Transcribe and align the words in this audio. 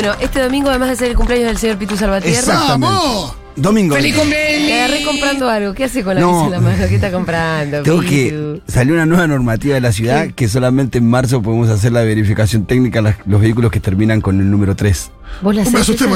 Bueno, 0.00 0.16
este 0.18 0.40
domingo, 0.40 0.70
además 0.70 0.88
de 0.88 0.96
ser 0.96 1.08
el 1.10 1.14
cumpleaños 1.14 1.48
del 1.48 1.58
señor 1.58 1.76
Pitu 1.76 1.94
Salvatierra. 1.94 2.54
¡Vamos! 2.68 3.39
Domingo. 3.60 3.96
me 3.96 4.72
agarré 4.74 5.02
comprando 5.04 5.48
algo. 5.48 5.74
¿Qué 5.74 5.84
hace 5.84 6.02
con 6.02 6.14
la 6.14 6.20
No. 6.20 6.32
bici 6.32 6.44
en 6.46 6.50
la 6.52 6.60
mano? 6.60 6.88
¿Qué 6.88 6.94
está 6.94 7.10
comprando? 7.10 7.82
Tengo 7.82 8.00
que. 8.00 8.60
Salió 8.66 8.94
una 8.94 9.06
nueva 9.06 9.26
normativa 9.26 9.74
de 9.74 9.80
la 9.80 9.92
ciudad 9.92 10.28
que 10.34 10.48
solamente 10.48 10.98
en 10.98 11.08
marzo 11.08 11.42
podemos 11.42 11.68
hacer 11.68 11.92
la 11.92 12.02
verificación 12.02 12.66
técnica 12.66 13.00
a 13.00 13.16
los 13.26 13.40
vehículos 13.40 13.70
que 13.70 13.80
terminan 13.80 14.20
con 14.20 14.40
el 14.40 14.50
número 14.50 14.74
3. 14.76 15.10
¿Vos 15.42 15.54
la 15.54 15.64
Me 15.64 15.78
asusté. 15.80 16.06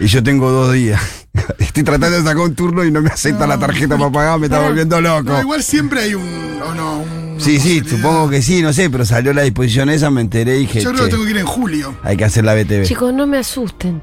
Y 0.00 0.06
yo 0.06 0.22
tengo 0.22 0.50
dos 0.50 0.72
días. 0.72 1.00
Estoy 1.58 1.82
tratando 1.84 2.16
de 2.16 2.22
sacar 2.22 2.38
un 2.38 2.54
turno 2.54 2.84
y 2.84 2.90
no 2.90 3.00
me 3.02 3.10
acepta 3.10 3.46
la 3.46 3.58
tarjeta 3.58 3.96
para 3.96 4.10
pagar, 4.10 4.38
me 4.38 4.46
está 4.46 4.60
volviendo 4.60 5.00
loco. 5.00 5.22
No, 5.32 5.40
igual 5.40 5.62
siempre 5.62 6.00
hay 6.00 6.14
un. 6.14 6.60
¿O 6.62 6.74
no? 6.74 6.98
Un- 7.00 7.24
Sí, 7.36 7.58
sí, 7.58 7.82
supongo 7.84 8.30
que 8.30 8.40
sí, 8.42 8.62
no 8.62 8.72
sé, 8.72 8.88
pero 8.90 9.04
salió 9.04 9.32
la 9.34 9.42
disposición 9.42 9.90
esa, 9.90 10.08
me 10.08 10.20
enteré 10.20 10.56
y 10.56 10.60
dije, 10.60 10.80
Yo 10.80 10.90
creo 10.92 11.00
"Che, 11.00 11.04
que 11.06 11.10
tengo 11.10 11.24
que 11.24 11.30
ir 11.32 11.36
en 11.38 11.46
julio. 11.46 11.94
hay 12.04 12.16
que 12.16 12.24
hacer 12.24 12.44
la 12.44 12.54
BTV. 12.54 12.84
Chicos, 12.84 13.12
no 13.12 13.26
me 13.26 13.38
asusten. 13.38 14.00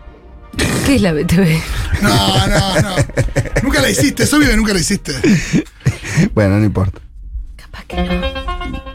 ¿Qué 0.85 0.95
es 0.95 1.01
la 1.01 1.13
BTV? 1.13 1.47
No, 2.01 2.47
no, 2.47 2.81
no. 2.81 2.95
nunca 3.63 3.81
la 3.81 3.89
hiciste, 3.89 4.23
es 4.23 4.33
obvio 4.33 4.49
que 4.49 4.57
nunca 4.57 4.73
la 4.73 4.79
hiciste. 4.79 5.13
Bueno, 6.33 6.57
no 6.59 6.65
importa. 6.65 6.99
Capaz 7.55 7.83
que 7.85 7.95
no. 7.97 8.91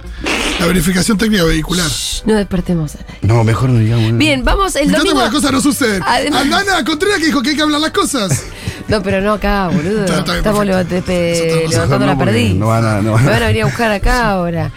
La 0.60 0.66
verificación 0.66 1.18
técnica 1.18 1.44
vehicular. 1.44 1.90
No 2.24 2.34
despertemos 2.34 2.94
a 2.94 2.98
nadie. 3.00 3.18
No, 3.22 3.44
mejor 3.44 3.68
no 3.70 3.78
digamos. 3.78 4.04
nada. 4.06 4.16
Bien, 4.18 4.42
vamos 4.44 4.74
el 4.76 4.90
domingo. 4.90 5.20
las 5.20 5.30
cosas 5.30 5.52
no 5.52 5.60
suceden. 5.60 6.02
Además- 6.06 6.42
Andana 6.42 6.84
Contreras 6.84 7.18
que 7.18 7.26
dijo 7.26 7.42
que 7.42 7.50
hay 7.50 7.56
que 7.56 7.62
hablar 7.62 7.80
las 7.80 7.90
cosas. 7.92 8.42
No, 8.88 9.02
pero 9.02 9.20
no 9.20 9.32
acá, 9.32 9.68
boludo. 9.68 10.04
Está- 10.04 10.18
está 10.20 10.36
Estamos 10.38 10.64
perfecto. 10.64 10.94
levant- 10.96 11.02
pe- 11.04 11.32
Es 11.32 11.40
otra 11.40 11.56
cosa. 11.62 11.70
levantando 11.70 12.06
No, 12.06 12.12
la 12.12 12.18
perdiz. 12.18 12.54
no 12.54 12.66
van 12.68 12.84
a- 12.84 13.02
no 13.02 13.12
van 13.12 13.20
a- 13.22 13.24
Me 13.24 13.30
van 13.32 13.42
a 13.42 13.46
venir 13.48 13.62
a 13.62 13.66
buscar 13.66 13.90
acá 13.90 14.24
ahora. 14.30 14.70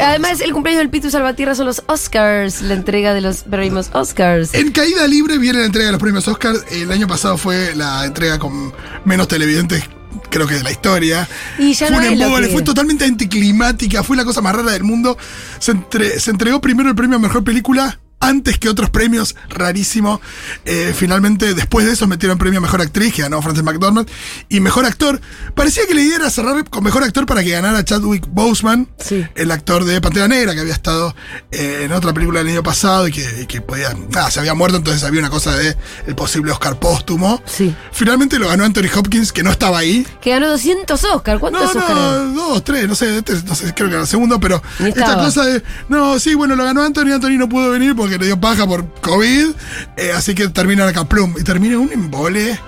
Además, 0.00 0.40
el 0.42 0.52
cumpleaños 0.52 0.80
del 0.80 0.90
Pitu 0.90 1.10
Salvatierra 1.10 1.54
son 1.54 1.66
los 1.66 1.82
Oscars, 1.86 2.60
la 2.62 2.74
entrega 2.74 3.14
de 3.14 3.20
los 3.22 3.38
premios 3.44 3.88
Oscars. 3.92 4.52
En 4.54 4.70
caída 4.72 5.06
libre 5.06 5.38
viene 5.38 5.60
la 5.60 5.66
entrega 5.66 5.86
de 5.86 5.92
los 5.92 6.00
premios 6.00 6.28
Oscar. 6.28 6.54
El 6.70 6.90
año 6.92 7.06
pasado 7.06 7.38
fue 7.38 7.74
la 7.74 8.04
entrega 8.04 8.38
con 8.38 8.72
menos 9.06 9.28
televidentes, 9.28 9.82
creo 10.30 10.46
que 10.46 10.54
de 10.56 10.62
la 10.62 10.70
historia. 10.70 11.26
Y 11.58 11.72
ya 11.72 11.86
fue 11.86 11.96
no 11.96 12.02
un 12.12 12.22
embole, 12.22 12.46
que- 12.48 12.52
fue 12.52 12.62
totalmente 12.62 13.04
anticlimática, 13.06 14.02
fue 14.02 14.16
la 14.16 14.24
cosa 14.26 14.40
más 14.42 14.54
rara 14.54 14.72
del 14.72 14.84
mundo. 14.84 15.16
Se, 15.58 15.70
entre- 15.72 16.20
se 16.20 16.30
entregó 16.30 16.60
primero 16.60 16.90
el 16.90 16.94
premio 16.94 17.16
a 17.16 17.20
mejor 17.20 17.42
película. 17.44 17.98
Antes 18.24 18.58
que 18.58 18.68
otros 18.70 18.88
premios, 18.90 19.36
rarísimo. 19.50 20.20
Eh, 20.64 20.94
finalmente, 20.96 21.52
después 21.54 21.84
de 21.84 21.92
eso, 21.92 22.06
metieron 22.06 22.38
premio 22.38 22.58
a 22.58 22.62
mejor 22.62 22.80
actriz, 22.80 23.12
que 23.12 23.22
ganó 23.22 23.42
Frances 23.42 23.62
McDormand, 23.62 24.08
y 24.48 24.60
mejor 24.60 24.86
actor. 24.86 25.20
Parecía 25.54 25.86
que 25.86 25.94
la 25.94 26.00
idea 26.00 26.16
era 26.16 26.30
cerrar 26.30 26.68
con 26.70 26.82
mejor 26.84 27.02
actor 27.02 27.26
para 27.26 27.42
que 27.44 27.50
ganara 27.50 27.84
Chadwick 27.84 28.26
Boseman, 28.28 28.88
Sí. 28.98 29.26
el 29.34 29.50
actor 29.50 29.84
de 29.84 30.00
Pantera 30.00 30.26
Negra, 30.28 30.54
que 30.54 30.60
había 30.60 30.72
estado 30.72 31.14
eh, 31.50 31.82
en 31.84 31.92
otra 31.92 32.12
película 32.14 32.38
del 32.40 32.48
año 32.48 32.62
pasado 32.62 33.06
y 33.08 33.12
que, 33.12 33.42
y 33.42 33.46
que 33.46 33.60
podía. 33.60 33.94
Nada, 34.10 34.30
se 34.30 34.40
había 34.40 34.54
muerto, 34.54 34.78
entonces 34.78 35.04
había 35.04 35.20
una 35.20 35.30
cosa 35.30 35.54
de 35.56 35.76
el 36.06 36.14
posible 36.14 36.50
Oscar 36.52 36.78
póstumo. 36.78 37.42
Sí. 37.44 37.74
Finalmente 37.92 38.38
lo 38.38 38.48
ganó 38.48 38.64
Anthony 38.64 38.88
Hopkins, 38.96 39.32
que 39.32 39.42
no 39.42 39.50
estaba 39.50 39.78
ahí. 39.78 40.06
Que 40.22 40.30
ganó 40.30 40.48
200 40.48 41.04
Oscars. 41.04 41.34
No, 41.34 41.40
¿Cuántos 41.40 41.74
no, 41.74 42.24
dos, 42.32 42.64
tres, 42.64 42.88
no 42.88 42.94
sé, 42.94 43.18
este, 43.18 43.34
no 43.44 43.54
sé, 43.54 43.74
creo 43.74 43.88
que 43.88 43.94
era 43.94 44.02
el 44.02 44.08
segundo, 44.08 44.40
pero 44.40 44.62
esta 44.78 45.16
cosa 45.16 45.44
de, 45.44 45.62
no, 45.88 46.18
sí, 46.18 46.34
bueno, 46.34 46.56
lo 46.56 46.64
ganó 46.64 46.82
Anthony, 46.82 47.12
Anthony 47.12 47.36
no 47.38 47.48
pudo 47.48 47.70
venir 47.70 47.94
porque 47.94 48.13
le 48.18 48.26
dio 48.26 48.40
paja 48.40 48.66
por 48.66 48.86
COVID, 49.00 49.50
eh, 49.96 50.12
así 50.12 50.34
que 50.34 50.48
termina 50.48 50.86
acá, 50.86 51.04
plum, 51.04 51.34
y 51.38 51.42
termina 51.42 51.78
un 51.78 51.92
embole, 51.92 52.58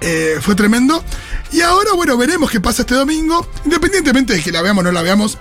eh, 0.00 0.38
fue 0.40 0.54
tremendo. 0.54 1.02
Y 1.52 1.60
ahora, 1.62 1.92
bueno, 1.94 2.16
veremos 2.16 2.50
qué 2.50 2.60
pasa 2.60 2.82
este 2.82 2.94
domingo, 2.94 3.46
independientemente 3.64 4.34
de 4.34 4.42
que 4.42 4.52
la 4.52 4.62
veamos 4.62 4.82
o 4.82 4.84
no 4.84 4.92
la 4.92 5.02
veamos. 5.02 5.38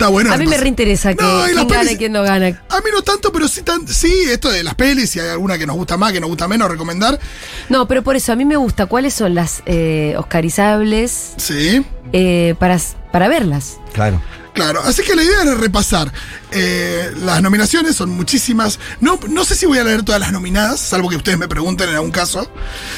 Está 0.00 0.08
bueno. 0.10 0.32
A 0.32 0.38
mí 0.38 0.46
me 0.46 0.56
reinteresa 0.56 1.12
que 1.14 1.22
No, 1.22 1.42
quién 1.44 1.56
gana 1.68 1.82
pelis- 1.82 1.92
y 1.92 1.96
quién 1.98 2.12
no 2.12 2.22
gana. 2.22 2.46
A 2.70 2.76
mí 2.78 2.86
no 2.90 3.02
tanto, 3.02 3.30
pero 3.30 3.46
sí, 3.48 3.60
tan, 3.62 3.86
sí, 3.86 4.10
esto 4.30 4.48
de 4.50 4.62
las 4.64 4.74
pelis, 4.74 5.10
si 5.10 5.20
hay 5.20 5.28
alguna 5.28 5.58
que 5.58 5.66
nos 5.66 5.76
gusta 5.76 5.98
más, 5.98 6.12
que 6.12 6.20
nos 6.20 6.30
gusta 6.30 6.48
menos, 6.48 6.70
recomendar. 6.70 7.20
No, 7.68 7.86
pero 7.86 8.02
por 8.02 8.16
eso, 8.16 8.32
a 8.32 8.36
mí 8.36 8.46
me 8.46 8.56
gusta 8.56 8.86
cuáles 8.86 9.12
son 9.12 9.34
las 9.34 9.62
eh, 9.66 10.14
Oscarizables 10.16 11.34
Sí. 11.36 11.84
eh, 12.14 12.54
para, 12.58 12.78
para 13.12 13.28
verlas. 13.28 13.76
Claro. 13.92 14.22
Claro, 14.54 14.80
así 14.84 15.02
que 15.02 15.14
la 15.14 15.22
idea 15.22 15.42
era 15.42 15.54
repasar 15.54 16.10
eh, 16.50 17.12
las 17.22 17.40
nominaciones, 17.42 17.94
son 17.94 18.10
muchísimas. 18.10 18.80
No, 19.00 19.20
no 19.28 19.44
sé 19.44 19.54
si 19.54 19.64
voy 19.66 19.78
a 19.78 19.84
leer 19.84 20.02
todas 20.02 20.20
las 20.20 20.32
nominadas, 20.32 20.80
salvo 20.80 21.08
que 21.08 21.16
ustedes 21.16 21.38
me 21.38 21.46
pregunten 21.46 21.88
en 21.90 21.94
algún 21.94 22.10
caso. 22.10 22.50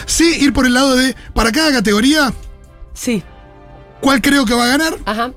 Sí, 0.06 0.36
ir 0.41 0.52
por 0.54 0.66
el 0.66 0.72
lado 0.74 0.96
de, 0.96 1.14
para 1.34 1.50
cada 1.52 1.70
categoría, 1.72 2.32
Sí. 2.94 3.22
¿cuál 4.00 4.22
creo 4.22 4.46
que 4.46 4.54
va 4.54 4.64
a 4.64 4.68
ganar? 4.68 4.96
Ajá. 5.04 5.32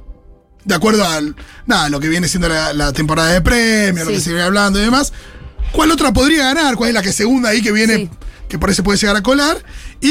De 0.65 0.75
acuerdo 0.75 1.07
al, 1.07 1.35
nada, 1.65 1.89
lo 1.89 1.99
que 1.99 2.09
viene 2.09 2.27
siendo 2.27 2.49
la, 2.49 2.73
la 2.73 2.91
temporada 2.91 3.31
de 3.31 3.41
premios, 3.41 4.05
lo 4.05 4.11
que 4.11 4.19
se 4.19 4.29
viene 4.29 4.43
hablando 4.43 4.79
y 4.79 4.83
demás. 4.83 5.13
¿Cuál 5.71 5.91
otra 5.91 6.11
podría 6.11 6.45
ganar? 6.53 6.75
¿Cuál 6.75 6.89
es 6.89 6.93
la 6.95 7.01
que 7.01 7.13
segunda 7.13 7.49
ahí 7.49 7.61
que 7.61 7.71
viene, 7.71 7.95
Sí. 7.95 8.09
que 8.49 8.57
por 8.59 8.69
ahí 8.69 8.75
se 8.75 8.81
puede 8.83 8.97
llegar 8.97 9.15
a 9.15 9.21
colar? 9.21 9.57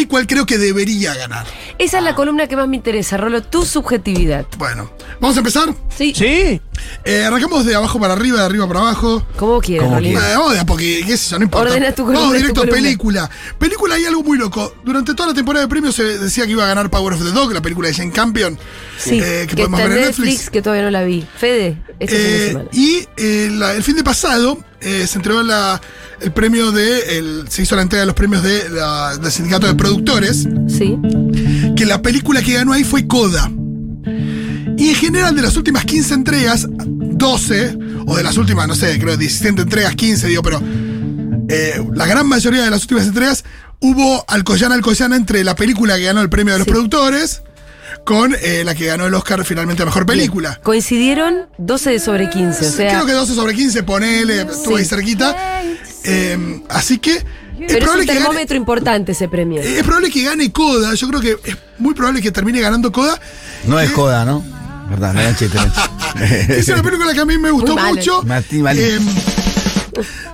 ¿Y 0.01 0.07
cuál 0.07 0.27
creo 0.27 0.45
que 0.45 0.59
debería 0.59 1.15
ganar? 1.15 1.47
Esa 1.79 1.99
es 1.99 2.05
la 2.05 2.15
columna 2.17 2.47
que 2.49 2.57
más 2.57 2.67
me 2.67 2.77
interesa, 2.77 3.17
Rolo, 3.17 3.43
tu 3.43 3.65
subjetividad. 3.65 4.45
Bueno, 4.59 4.91
¿vamos 5.21 5.37
a 5.37 5.41
empezar? 5.41 5.73
Sí. 5.97 6.13
Sí. 6.17 6.61
Eh, 7.05 7.25
arrancamos 7.25 7.65
de 7.65 7.75
abajo 7.77 8.01
para 8.01 8.15
arriba, 8.15 8.41
de 8.41 8.47
arriba 8.47 8.67
para 8.67 8.81
abajo. 8.81 9.25
Como 9.37 9.61
quieras, 9.61 9.85
Como 9.85 9.97
Rolín. 9.97 10.13
quieras. 10.19 10.33
Eh, 10.57 10.65
porque 10.67 11.05
qué 11.07 11.17
sé 11.17 11.31
yo, 11.31 11.39
no 11.39 11.45
importa. 11.45 11.69
Ordena 11.71 11.93
tu 11.93 12.03
columna, 12.03 12.21
Vamos 12.21 12.37
directo 12.37 12.63
a 12.63 12.67
película. 12.67 13.31
Película 13.59 13.95
hay 13.95 14.05
algo 14.07 14.23
muy 14.25 14.37
loco. 14.37 14.75
Durante 14.85 15.15
toda 15.15 15.29
la 15.29 15.35
temporada 15.35 15.65
de 15.65 15.69
premios 15.71 15.95
se 15.95 16.03
decía 16.19 16.45
que 16.47 16.51
iba 16.53 16.65
a 16.65 16.69
ganar 16.69 16.91
Power 16.91 17.15
of 17.15 17.23
the 17.23 17.31
Dog, 17.31 17.53
la 17.53 17.63
película 17.63 17.89
de 17.89 17.95
Jane 17.95 18.11
Campion. 18.11 18.59
Sí, 18.99 19.21
eh, 19.23 19.47
que, 19.49 19.55
que 19.55 19.57
podemos 19.63 19.79
está 19.81 19.89
ver 19.91 19.99
en 19.99 20.05
Netflix, 20.07 20.27
Netflix. 20.29 20.51
que 20.51 20.63
todavía 20.63 20.85
no 20.85 20.91
la 20.91 21.05
vi. 21.05 21.25
Fede, 21.39 21.81
este 22.01 22.51
Eh, 22.51 22.69
y 22.73 23.07
eh, 23.17 23.49
la- 23.53 23.75
el 23.75 23.83
fin 23.85 23.95
de 23.97 24.03
pasado 24.05 24.59
eh, 24.81 25.07
se 25.07 25.19
entregó 25.19 25.43
la- 25.43 25.81
el 26.21 26.33
premio 26.33 26.71
de. 26.73 27.19
el- 27.19 27.45
se 27.49 27.63
hizo 27.63 27.75
la 27.77 27.83
entrega 27.83 28.01
de 28.03 28.07
los 28.07 28.15
premios 28.15 28.43
de 28.43 28.69
la- 28.71 29.17
del 29.17 29.33
sindicato 29.33 29.67
de 29.67 29.75
productores. 29.85 30.49
Sí. 30.69 30.97
Que 31.77 31.85
la 31.87 32.01
película 32.03 32.43
que 32.43 32.55
ganó 32.55 32.73
ahí 32.73 32.85
fue 32.85 33.07
Coda. 33.07 33.51
Y 34.77 34.89
en 34.89 34.95
general, 34.95 35.37
de 35.37 35.43
las 35.43 35.57
últimas 35.57 35.85
15 35.85 36.15
entregas, 36.15 36.67
12, 36.69 37.79
o 38.07 38.17
de 38.17 38.23
las 38.23 38.37
últimas, 38.37 38.67
no 38.67 38.75
sé, 38.75 38.99
creo 38.99 39.17
17 39.17 39.63
entregas, 39.63 39.95
15, 39.95 40.27
digo, 40.27 40.43
pero 40.43 40.61
eh, 41.49 41.83
la 41.95 42.07
gran 42.07 42.27
mayoría 42.27 42.63
de 42.65 42.71
las 42.71 42.83
últimas 42.83 43.07
entregas 43.07 43.45
hubo 43.81 44.25
Alcoyana 44.29 44.75
Alcoyana 44.75 45.17
entre 45.17 45.45
la 45.45 45.55
película 45.55 45.97
que 45.97 46.05
ganó 46.05 46.21
el 46.23 46.29
premio 46.29 46.55
de 46.55 46.59
los 46.59 46.65
Sí. 46.67 46.73
productores 46.73 47.43
con 48.05 48.35
eh, 48.43 48.63
la 48.65 48.75
que 48.75 48.87
ganó 48.87 49.07
el 49.07 49.15
Oscar 49.15 49.45
finalmente 49.45 49.83
a 49.83 49.87
mejor 49.87 50.07
película. 50.07 50.51
Bien. 50.51 50.61
Coincidieron 50.65 51.35
12 51.59 51.91
de 51.91 52.01
sobre 52.01 52.29
15. 52.31 52.67
O 52.67 52.71
sea, 52.73 52.91
Creo 52.91 53.07
que 53.07 53.13
12 53.13 53.35
sobre 53.35 53.55
15, 53.55 53.83
ponele, 53.85 54.43
estuvo 54.43 54.77
ahí 54.77 54.85
cerquita. 54.85 55.63
Eh, 56.05 56.63
así 56.69 56.99
que 56.99 57.25
pero 57.59 57.71
es 57.73 57.77
probable 57.79 58.01
un 58.03 58.07
gane, 58.09 58.21
termómetro 58.21 58.57
importante 58.57 59.13
ese 59.13 59.29
premio. 59.29 59.61
es 59.63 59.83
probable 59.83 60.11
que 60.11 60.23
gane 60.25 60.51
Coda. 60.53 60.95
Yo 60.95 61.09
creo 61.09 61.21
que 61.21 61.37
es 61.45 61.57
muy 61.79 61.95
probable 61.95 62.21
que 62.23 62.31
termine 62.33 62.61
ganando 62.61 62.91
Coda. 62.93 63.21
No 63.67 63.79
es 63.81 63.91
Eh, 63.91 63.93
joda, 63.95 64.25
¿no? 64.25 64.45
Verdad, 64.91 65.15
no 65.15 65.21
es 65.21 65.39
chiste. 65.39 65.59
Es 66.49 66.69
una 66.69 66.83
película 66.83 67.13
que 67.15 67.21
a 67.21 67.25
mí 67.25 67.39
me 67.39 67.51
gustó 67.51 67.77
mucho. 67.77 68.23
Martín, 68.25 68.63
vale. 68.65 68.97
Eh, 68.97 68.99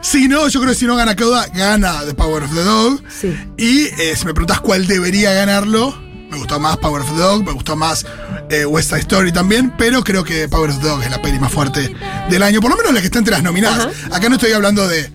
si 0.00 0.26
no, 0.28 0.48
yo 0.48 0.60
creo 0.60 0.72
que 0.72 0.78
si 0.78 0.86
no 0.86 0.96
gana 0.96 1.14
Coda, 1.14 1.46
gana 1.54 2.00
The 2.04 2.14
Power 2.14 2.42
of 2.44 2.54
the 2.54 2.62
Dog. 2.64 3.02
Sí. 3.08 3.34
Y 3.56 3.82
eh, 4.00 4.14
si 4.16 4.24
me 4.26 4.32
preguntas 4.34 4.60
cuál 4.60 4.86
debería 4.86 5.32
ganarlo, 5.32 5.94
me 6.30 6.38
gustó 6.38 6.58
más 6.58 6.78
Power 6.78 7.02
of 7.02 7.10
the 7.10 7.16
Dog, 7.18 7.44
me 7.44 7.52
gustó 7.52 7.76
más 7.76 8.06
eh, 8.50 8.64
West 8.64 8.88
Side 8.90 9.00
Story 9.02 9.32
también, 9.32 9.72
pero 9.76 10.02
creo 10.02 10.24
que 10.24 10.48
Power 10.48 10.70
of 10.70 10.80
the 10.80 10.88
Dog 10.88 11.02
es 11.02 11.10
la 11.10 11.20
peli 11.22 11.38
más 11.38 11.52
fuerte 11.52 11.94
del 12.30 12.42
año, 12.42 12.60
por 12.60 12.70
lo 12.70 12.76
menos 12.76 12.92
la 12.94 13.00
que 13.00 13.06
está 13.06 13.18
entre 13.18 13.34
las 13.34 13.42
nominadas. 13.42 13.88
Acá 14.10 14.28
no 14.28 14.36
estoy 14.36 14.52
hablando 14.52 14.88
de- 14.88 15.10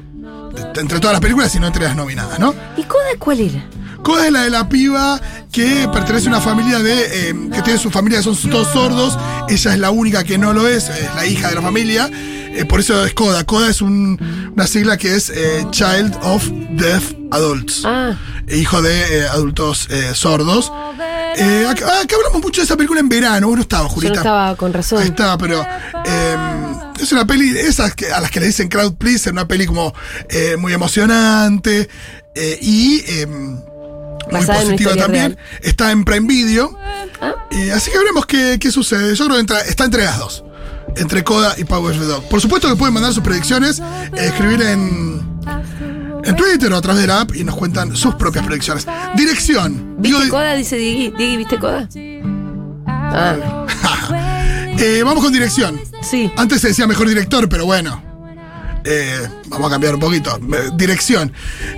entre 0.76 1.00
todas 1.00 1.14
las 1.14 1.22
películas, 1.22 1.52
sino 1.52 1.68
entre 1.68 1.84
las 1.86 1.96
nominadas, 1.96 2.40
¿no? 2.40 2.54
¿Y 2.78 2.84
Coda 2.84 3.04
cuál 3.20 3.40
era? 3.40 3.66
Coda 4.04 4.28
es 4.28 4.32
la 4.32 4.44
de 4.44 4.50
la 4.52 4.70
piba 4.70 5.20
que 5.52 5.90
pertenece 5.92 6.28
a 6.28 6.30
una 6.30 6.42
familia 6.42 6.80
de. 6.80 7.30
eh, 7.30 7.36
que 7.52 7.62
tiene 7.64 7.80
su 7.80 7.90
familia, 7.90 8.22
son 8.22 8.36
todos 8.52 8.68
sordos. 8.68 9.18
Ella 9.50 9.74
es 9.74 9.80
la 9.80 9.90
única 9.90 10.24
que 10.24 10.38
no 10.38 10.54
lo 10.54 10.68
es, 10.68 10.90
es 10.90 11.16
la 11.16 11.26
hija 11.26 11.50
de 11.50 11.56
la 11.56 11.62
familia. 11.62 12.10
Eh, 12.56 12.66
por 12.66 12.80
eso 12.80 13.06
es 13.06 13.14
Coda. 13.14 13.44
Coda 13.46 13.70
es 13.70 13.82
un- 13.82 14.52
una 14.54 14.68
sigla 14.68 14.98
que 14.98 15.16
es 15.16 15.30
eh, 15.30 15.66
Child 15.72 16.16
of 16.24 16.44
Deaf 16.72 17.14
Adults. 17.32 17.84
Ah. 17.86 18.18
Hijo 18.50 18.82
de 18.82 19.20
eh, 19.20 19.28
adultos 19.28 19.88
sordos. 20.14 20.72
Acá, 21.70 22.02
acá 22.02 22.16
hablamos 22.16 22.42
mucho 22.42 22.62
de 22.62 22.66
esa 22.66 22.78
película 22.78 23.00
en 23.02 23.10
verano. 23.10 23.48
Vos 23.48 23.56
no 23.58 23.62
estabas, 23.64 23.90
Yo 23.90 23.96
Julita. 23.96 24.14
no 24.14 24.20
estaba 24.22 24.56
con 24.56 24.72
razón. 24.74 25.02
Ahí 25.02 25.10
está, 25.10 25.38
pero 25.38 25.62
eh, 26.06 26.36
es 27.02 27.12
una 27.12 27.26
peli, 27.28 27.58
esas 27.58 27.94
que- 27.96 28.12
a 28.14 28.22
las 28.22 28.32
que 28.32 28.40
le 28.40 28.46
dicen 28.48 28.70
crowd 28.70 28.94
pleaser, 28.96 29.34
una 29.34 29.48
peli 29.48 29.66
como 29.66 29.94
muy 30.60 30.72
emocionante 30.74 31.90
y 32.62 33.04
eh, 33.08 33.26
muy 33.28 34.46
positiva 34.46 34.96
también. 34.96 35.36
real. 35.36 35.38
Está 35.62 35.92
en 35.92 36.06
Prime 36.06 36.28
Video. 36.28 36.78
Ah. 37.22 37.34
Así 37.74 37.92
que 37.92 37.98
veremos 37.98 38.26
qué, 38.26 38.58
qué 38.60 38.72
sucede. 38.72 39.16
Yo 39.16 39.26
creo 39.26 39.36
que 39.38 39.42
entra- 39.42 39.62
está 39.66 39.86
entre 39.86 40.04
las 40.06 40.20
dos. 40.20 40.44
Entre 40.98 41.24
Coda 41.24 41.56
y 41.58 41.64
Power 41.66 41.94
of 41.94 42.00
the 42.02 42.06
Dog. 42.08 42.30
Por 42.30 42.40
supuesto 42.42 42.70
que 42.70 42.76
pueden 42.76 42.94
mandar 42.94 43.14
sus 43.14 43.24
predicciones, 43.24 43.82
escribir 44.14 44.62
en, 44.62 45.22
en 46.24 46.36
Twitter 46.36 46.72
o 46.72 46.78
a 46.78 46.82
través 46.82 47.02
de 47.02 47.08
la 47.08 47.22
app 47.22 47.36
y 47.36 47.44
nos 47.44 47.56
cuentan 47.56 47.96
sus 47.96 48.16
propias 48.16 48.46
predicciones. 48.46 48.88
Dirección. 49.16 49.96
¿Viste 50.00 50.18
Digo- 50.24 50.30
Coda? 50.32 50.54
Dice. 50.56 50.78
Diegui, 50.78 51.38
¿viste 51.38 51.58
Coda? 51.60 51.88
Ah, 52.88 53.66
Eh, 54.78 55.04
vamos 55.06 55.24
con 55.24 55.32
dirección. 55.32 55.80
sí. 56.02 56.30
Antes 56.36 56.60
se 56.62 56.68
decía 56.68 56.86
mejor 56.86 57.08
director, 57.08 57.48
pero 57.48 57.66
bueno. 57.66 58.04
Eh, 58.84 59.26
vamos 59.48 59.68
a 59.68 59.72
cambiar 59.72 59.94
un 59.96 60.02
poquito. 60.02 60.38
Eh, 60.38 60.70
Dirección. 60.76 61.32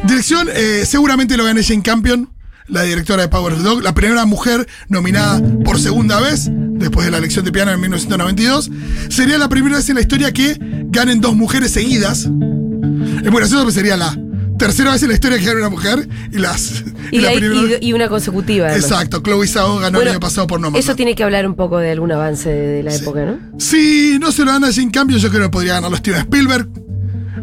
Dirección, 0.04 0.50
eh, 0.52 0.84
seguramente 0.86 1.38
lo 1.38 1.44
gane 1.46 1.64
Jane 1.64 1.84
Campion, 1.84 2.30
la 2.68 2.82
directora 2.82 3.22
de 3.22 3.28
Power 3.30 3.54
of 3.54 3.60
the 3.60 3.64
Dog, 3.66 3.82
la 3.84 3.94
primera 3.94 4.26
mujer 4.26 4.68
nominada 4.90 5.40
por 5.64 5.80
segunda 5.80 6.20
vez, 6.20 6.50
después 6.78 7.06
de 7.06 7.12
la 7.12 7.18
elección 7.18 7.44
de 7.46 7.52
piano 7.52 7.72
en 7.72 7.80
1992. 7.82 8.70
Sería 9.10 9.38
la 9.38 9.50
primera 9.50 9.78
vez 9.78 9.90
en 9.90 9.96
la 9.96 10.02
historia 10.02 10.32
que 10.32 10.58
ganen 10.90 11.22
dos 11.22 11.36
mujeres 11.36 11.72
seguidas. 11.72 12.20
Es 12.22 12.30
muy 12.30 13.40
gracioso, 13.40 13.60
pero 13.64 13.72
sería 13.72 13.98
la 13.98 14.18
tercera 14.58 14.92
vez 14.94 15.04
en 15.04 15.10
la 15.10 15.14
historia 15.14 15.38
que 15.38 15.46
gane 15.46 15.60
una 15.60 15.70
mujer 15.70 16.08
y 16.32 16.38
las. 16.40 16.84
Y, 17.12 17.20
la 17.20 17.30
la- 17.32 17.38
primera 17.38 17.62
vez- 17.62 17.78
y- 17.82 17.88
y 17.90 17.94
una 17.94 18.10
consecutiva. 18.10 18.68
además. 18.68 18.84
Exacto, 18.92 19.22
Chloe 19.22 19.48
Zhao 19.48 19.78
ganó 19.80 19.98
Bueno, 20.00 20.02
el 20.02 20.08
año 20.10 20.20
pasado 20.20 20.48
por 20.48 20.60
No 20.60 20.76
Eso 20.78 20.96
tiene 20.96 21.16
que 21.16 21.24
hablar 21.24 21.48
un 21.48 21.56
poco 21.56 21.78
de 21.78 21.92
algún 21.92 22.12
avance 22.12 22.50
de, 22.50 22.68
de 22.68 22.84
la 22.84 22.94
época, 22.94 23.26
¿no? 23.26 23.38
Si 23.60 24.18
no 24.20 24.32
se 24.32 24.44
lo 24.44 24.52
gana 24.52 24.72
sin 24.72 24.90
cambio, 24.90 25.18
yo 25.18 25.30
creo 25.30 25.44
que 25.44 25.50
podría 25.50 25.74
ganarlo 25.76 25.96
Steven 25.98 26.20
Spielberg. 26.22 26.68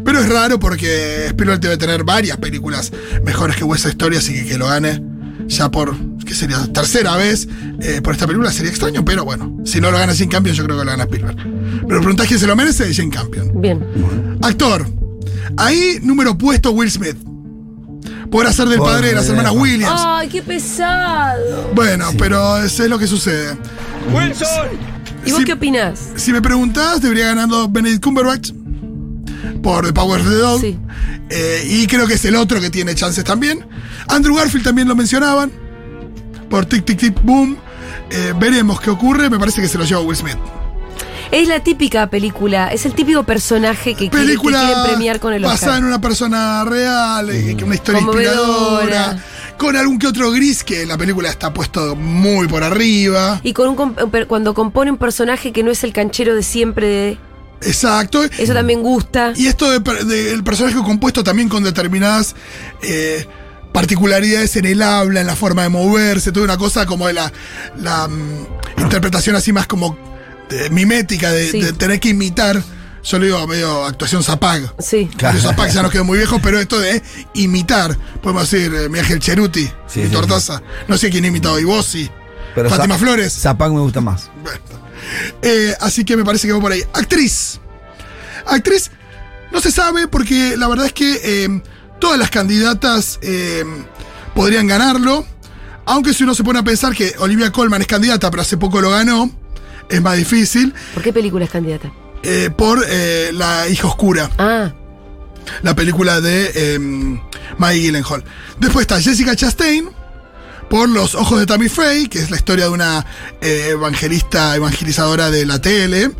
Pero 0.03 0.19
es 0.19 0.29
raro 0.29 0.59
porque 0.59 1.25
Spielberg 1.27 1.59
debe 1.61 1.77
tener 1.77 2.03
varias 2.03 2.37
películas 2.37 2.91
mejores 3.25 3.55
que 3.55 3.63
West 3.63 3.85
Story, 3.87 4.17
así 4.17 4.33
que 4.33 4.45
que 4.45 4.57
lo 4.59 4.67
gane 4.67 5.01
ya 5.47 5.71
por, 5.71 5.95
¿qué 6.25 6.33
sería? 6.33 6.57
Tercera 6.73 7.15
vez 7.15 7.47
eh, 7.81 8.01
por 8.01 8.13
esta 8.13 8.27
película 8.27 8.51
sería 8.51 8.71
extraño, 8.71 9.05
pero 9.05 9.23
bueno, 9.23 9.57
si 9.65 9.79
no 9.79 9.91
lo 9.91 9.97
gana 9.97 10.13
sin 10.13 10.29
cambio, 10.29 10.53
yo 10.53 10.63
creo 10.65 10.77
que 10.77 10.85
lo 10.85 10.91
gana 10.91 11.03
Spielberg. 11.03 11.37
Pero 11.87 11.99
preguntás 11.99 12.27
quién 12.27 12.39
se 12.39 12.47
lo 12.47 12.55
merece, 12.55 12.93
Jane 12.93 13.09
Campion. 13.09 13.61
Bien. 13.61 13.83
Actor. 14.41 14.87
Ahí, 15.57 15.99
número 16.01 16.37
puesto, 16.37 16.71
Will 16.71 16.91
Smith. 16.91 17.17
Por 18.29 18.47
hacer 18.47 18.67
del 18.67 18.79
padre 18.79 19.09
de 19.09 19.15
las 19.15 19.29
hermanas. 19.29 19.53
Williams. 19.55 20.01
¡Ay, 20.03 20.27
qué 20.27 20.41
pesado! 20.41 21.71
Bueno, 21.73 22.07
pero 22.17 22.57
eso 22.57 22.83
es 22.83 22.89
lo 22.89 22.99
que 22.99 23.07
sucede. 23.07 23.55
¿Y 25.25 25.31
vos 25.31 25.45
qué 25.45 25.53
opinás? 25.53 26.09
Si 26.15 26.31
me 26.31 26.41
preguntás, 26.41 27.01
debería 27.01 27.27
ganando 27.27 27.69
Benedict 27.69 28.03
Cumberbatch 28.03 28.51
por 29.63 29.85
The 29.85 29.93
Power 29.93 30.21
of 30.21 30.27
the 30.27 30.35
Dog. 30.35 30.61
Sí. 30.61 30.77
Eh, 31.29 31.63
y 31.67 31.87
creo 31.87 32.07
que 32.07 32.15
es 32.15 32.25
el 32.25 32.35
otro 32.35 32.59
que 32.59 32.69
tiene 32.69 32.93
chances 32.93 33.23
también. 33.23 33.65
Andrew 34.07 34.35
Garfield 34.35 34.63
también 34.63 34.87
lo 34.87 34.95
mencionaban. 34.95 35.51
Por 36.55 36.65
Tic 36.65 36.85
Tic 36.85 36.97
Tic 36.97 37.21
Boom. 37.21 37.57
Eh, 38.09 38.33
veremos 38.39 38.79
qué 38.79 38.89
ocurre. 38.89 39.29
Me 39.29 39.37
parece 39.37 39.61
que 39.61 39.67
se 39.67 39.77
lo 39.77 39.83
lleva 39.83 40.01
Will 40.01 40.15
Smith. 40.17 40.37
Es 41.31 41.47
la 41.49 41.59
típica 41.59 42.07
película, 42.07 42.71
es 42.71 42.85
el 42.85 42.93
típico 42.93 43.23
personaje 43.23 43.91
que, 43.95 44.09
quiere- 44.09 44.11
que 44.11 44.17
Película 44.27 44.59
quieren 44.63 44.83
premiar 44.85 45.19
con 45.19 45.33
el 45.33 45.41
basada 45.41 45.71
Oscar. 45.73 45.77
en 45.79 45.85
una 45.85 45.99
persona 45.99 46.63
real, 46.65 47.29
eh, 47.31 47.57
una 47.63 47.75
historia 47.75 47.99
inspiradora. 48.01 49.17
Con 49.57 49.75
algún 49.75 49.97
que 49.99 50.07
otro 50.07 50.31
gris 50.31 50.63
que 50.63 50.85
la 50.85 50.97
película 50.97 51.29
está 51.29 51.51
puesto 51.53 51.95
muy 51.95 52.47
por 52.47 52.63
arriba. 52.63 53.39
Y 53.43 53.53
con 53.53 53.69
un 53.69 53.75
cuando 54.27 54.53
compone 54.53 54.91
un 54.91 54.97
personaje 54.97 55.51
que 55.51 55.63
no 55.63 55.71
es 55.71 55.83
el 55.83 55.91
canchero 55.93 56.35
de 56.35 56.43
siempre, 56.43 56.87
de- 56.87 57.17
Exacto. 57.61 58.23
eso 58.23 58.53
también 58.53 58.81
gusta. 58.81 59.33
Y 59.35 59.47
esto 59.47 59.69
de 59.71 59.79
del 60.05 60.43
personaje 60.43 60.75
compuesto 60.77 61.23
también 61.23 61.49
con 61.49 61.63
determinadas 61.63 62.35
eh, 62.83 63.25
particularidades 63.75 64.55
en 64.55 64.65
el 64.65 64.81
habla, 64.81 65.19
en 65.21 65.27
la 65.27 65.35
forma 65.35 65.63
de 65.63 65.69
moverse, 65.69 66.31
toda 66.31 66.45
una 66.45 66.57
cosa 66.57 66.85
como 66.85 67.07
de 67.07 67.13
la, 67.13 67.31
la 67.81 68.07
mm, 68.07 68.47
interpretación 68.81 69.35
así 69.35 69.51
más 69.51 69.67
como 69.67 69.97
de 70.49 70.69
mimética, 70.69 71.31
de, 71.31 71.51
Sí. 71.51 71.61
de 71.61 71.73
tener 71.73 71.99
que 71.99 72.09
imitar. 72.09 72.63
Yo 73.03 73.19
le 73.19 73.25
digo 73.27 73.45
medio 73.45 73.83
actuación 73.85 74.23
Zapag. 74.23 74.73
Sí. 74.79 75.09
Claro. 75.17 75.39
Zapag 75.39 75.69
ya 75.71 75.81
nos 75.83 75.91
quedó 75.91 76.05
muy 76.05 76.17
viejos, 76.17 76.39
pero 76.41 76.57
esto 76.59 76.79
de 76.79 77.03
imitar, 77.35 77.95
podemos 78.23 78.49
decir, 78.49 78.73
eh, 78.73 78.89
mi 78.89 78.97
Ángel 78.97 79.19
Cheruti, 79.19 79.69
Sí, 79.87 79.99
mi 79.99 80.05
sí, 80.07 80.11
Tortaza. 80.13 80.61
No 80.87 80.97
sé 80.97 81.09
quién 81.11 81.25
ha 81.25 81.27
imitado, 81.27 81.59
y 81.59 81.65
vos 81.65 81.85
sí. 81.85 82.09
Pero 82.55 82.69
Fátima 82.69 82.95
Zap- 82.95 82.99
Flores. 82.99 83.33
Zapag 83.33 83.71
me 83.73 83.81
gusta 83.81 83.99
más. 84.01 84.31
Bueno. 84.41 84.59
Eh, 85.41 85.75
así 85.81 86.03
que 86.05 86.15
me 86.17 86.23
parece 86.23 86.47
que 86.47 86.53
va 86.53 86.61
por 86.61 86.71
ahí. 86.71 86.81
Actriz. 86.93 87.59
Actriz, 88.47 88.89
no 89.51 89.59
se 89.61 89.71
sabe 89.71 90.07
porque 90.07 90.55
la 90.57 90.67
verdad 90.67 90.85
es 90.87 90.93
que 90.93 91.19
eh, 91.23 91.61
todas 91.99 92.17
las 92.19 92.29
candidatas 92.29 93.19
eh, 93.21 93.63
podrían 94.33 94.67
ganarlo. 94.67 95.25
Aunque 95.85 96.13
si 96.13 96.23
uno 96.23 96.33
se 96.33 96.43
pone 96.43 96.59
a 96.59 96.63
pensar 96.63 96.95
que 96.95 97.13
Olivia 97.19 97.51
Colman 97.51 97.81
es 97.81 97.87
candidata, 97.87 98.31
pero 98.31 98.41
hace 98.41 98.57
poco 98.57 98.81
lo 98.81 98.89
ganó, 98.91 99.29
es 99.89 100.01
más 100.01 100.17
difícil. 100.17 100.73
¿Por 100.95 101.03
qué 101.03 101.13
película 101.13 101.45
es 101.45 101.51
candidata? 101.51 101.91
eh, 102.23 102.49
por 102.55 102.83
eh, 102.87 103.29
La 103.33 103.67
hija 103.69 103.87
oscura, 103.87 104.31
Ah, 104.39 104.73
la 105.61 105.75
película 105.75 106.21
de 106.21 106.51
eh, 106.55 106.79
Maggie 107.59 107.81
Gyllenhaal. 107.81 108.23
Después 108.59 108.81
está 108.81 108.99
Jessica 108.99 109.35
Chastain 109.35 109.89
por 110.69 110.89
Los 110.89 111.15
ojos 111.15 111.39
de 111.39 111.45
Tammy 111.45 111.69
Faye, 111.69 112.09
que 112.09 112.19
es 112.19 112.29
la 112.31 112.37
historia 112.37 112.65
de 112.65 112.71
una 112.71 113.05
eh, 113.41 113.69
evangelista, 113.71 114.55
evangelizadora 114.55 115.29
de 115.31 115.45
la 115.45 115.59
tele. 115.61 116.11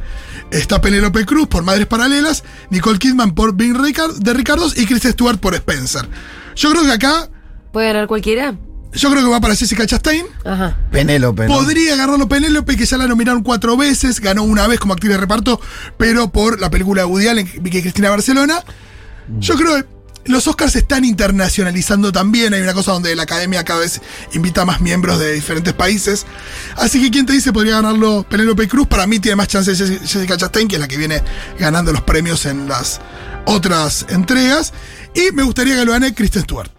Está 0.52 0.80
Penélope 0.80 1.26
Cruz 1.26 1.48
por 1.48 1.64
Madres 1.64 1.88
Paralelas, 1.88 2.44
Nicole 2.70 3.00
Kidman 3.00 3.34
por 3.34 3.56
Bing 3.56 3.76
Ricard- 3.76 4.16
de 4.18 4.34
Ricardos 4.34 4.78
y 4.78 4.86
Chris 4.86 5.04
Stewart 5.04 5.40
por 5.40 5.56
Spencer. 5.56 6.08
Yo 6.56 6.72
creo 6.72 6.84
que 6.86 6.92
acá, 6.92 7.30
¿puede 7.72 7.88
ganar 7.88 8.08
cualquiera? 8.08 8.56
yo 8.94 9.10
creo 9.12 9.24
que 9.24 9.30
va 9.30 9.42
para 9.42 9.56
Jessica 9.56 9.86
Chastain. 9.86 10.26
Ajá. 10.46 10.78
Penélope. 10.92 11.48
¿no? 11.48 11.54
Podría 11.56 11.98
ganarlo 11.98 12.30
Penélope, 12.30 12.78
que 12.78 12.86
ya 12.86 12.98
la 12.98 13.08
nominaron 13.08 13.44
cuatro 13.44 13.76
veces, 13.76 14.22
ganó 14.22 14.44
una 14.44 14.68
vez 14.68 14.80
como 14.80 14.94
actriz 14.94 15.12
de 15.12 15.18
reparto, 15.18 15.60
pero 15.98 16.30
por 16.32 16.62
la 16.62 16.70
película 16.70 17.02
de 17.02 17.06
Woody 17.08 17.28
Allen, 17.28 17.46
que 17.48 17.82
Cristina 17.82 18.10
Barcelona. 18.10 18.64
Yo 19.40 19.56
creo 19.56 19.76
que 19.78 19.95
los 20.26 20.48
Oscars 20.48 20.74
se 20.74 20.80
están 20.80 21.06
internacionalizando 21.06 22.12
también. 22.12 22.54
Hay 22.54 22.62
una 22.62 22.74
cosa 22.74 22.92
donde 22.92 23.16
la 23.16 23.24
academia 23.24 23.64
cada 23.64 23.82
vez 23.82 24.02
invita 24.34 24.62
a 24.64 24.66
más 24.66 24.82
miembros 24.82 25.20
de 25.20 25.34
diferentes 25.34 25.74
países. 25.74 26.26
Así 26.78 27.02
que, 27.02 27.12
¿quién 27.12 27.26
te 27.26 27.34
dice 27.34 27.54
podría 27.54 27.76
ganarlo 27.76 28.26
Penélope 28.30 28.68
Cruz? 28.68 28.88
Para 28.88 29.08
mí 29.08 29.20
tiene 29.20 29.36
más 29.36 29.48
chances 29.48 29.80
Jess- 29.80 30.02
Jessica 30.02 30.38
Chastain, 30.38 30.68
que 30.68 30.76
es 30.76 30.82
la 30.82 30.88
que 30.88 30.98
viene 30.98 31.22
ganando 31.60 31.92
los 31.92 32.02
premios 32.02 32.46
en 32.46 32.68
las 32.68 33.00
otras 33.46 34.06
entregas. 34.10 34.74
Y 35.14 35.32
me 35.32 35.44
gustaría 35.44 35.76
que 35.76 35.86
lo 35.86 35.92
gane 35.94 36.14
Kristen 36.14 36.44
Stewart. 36.44 36.72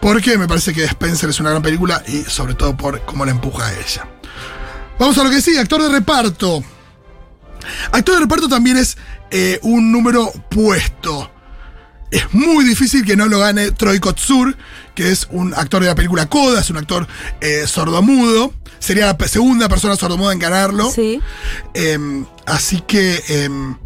Porque 0.00 0.38
me 0.38 0.46
parece 0.46 0.72
que 0.72 0.84
Spencer 0.84 1.30
es 1.30 1.40
una 1.40 1.50
gran 1.50 1.62
película 1.62 2.02
y 2.06 2.22
sobre 2.22 2.54
todo 2.54 2.76
por 2.76 3.04
cómo 3.04 3.24
la 3.24 3.32
empuja 3.32 3.66
a 3.66 3.72
ella. 3.72 4.08
Vamos 4.98 5.16
a 5.18 5.24
lo 5.24 5.30
que 5.30 5.40
sí, 5.40 5.56
actor 5.56 5.82
de 5.82 5.88
reparto. 5.88 6.62
Actor 7.92 8.14
de 8.14 8.20
reparto 8.22 8.48
también 8.48 8.76
es 8.76 8.96
eh, 9.30 9.58
un 9.62 9.90
número 9.92 10.30
puesto. 10.50 11.30
Es 12.10 12.32
muy 12.32 12.64
difícil 12.64 13.04
que 13.04 13.16
no 13.16 13.26
lo 13.26 13.38
gane 13.38 13.70
Troy 13.72 13.98
Kotsur, 14.00 14.56
que 14.94 15.10
es 15.10 15.28
un 15.30 15.52
actor 15.54 15.82
de 15.82 15.88
la 15.88 15.94
película 15.94 16.26
Coda, 16.28 16.60
es 16.60 16.70
un 16.70 16.78
actor 16.78 17.06
eh, 17.40 17.64
sordomudo. 17.66 18.52
Sería 18.78 19.06
la 19.06 19.28
segunda 19.28 19.68
persona 19.68 19.96
sordomuda 19.96 20.32
en 20.32 20.38
ganarlo. 20.38 20.90
Sí. 20.90 21.20
Em, 21.74 22.24
así 22.46 22.82
que 22.86 23.22
em, 23.28 23.76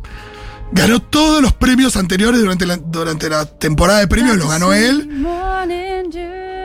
ganó 0.71 1.01
todos 1.01 1.43
los 1.43 1.53
premios 1.53 1.97
anteriores 1.97 2.41
durante 2.41 2.67
la, 2.67 2.77
durante 2.77 3.29
la 3.29 3.47
temporada 3.47 4.01
de 4.01 4.09
premios, 4.09 4.37
los 4.37 4.49
ganó 4.49 4.73
él. 4.73 5.09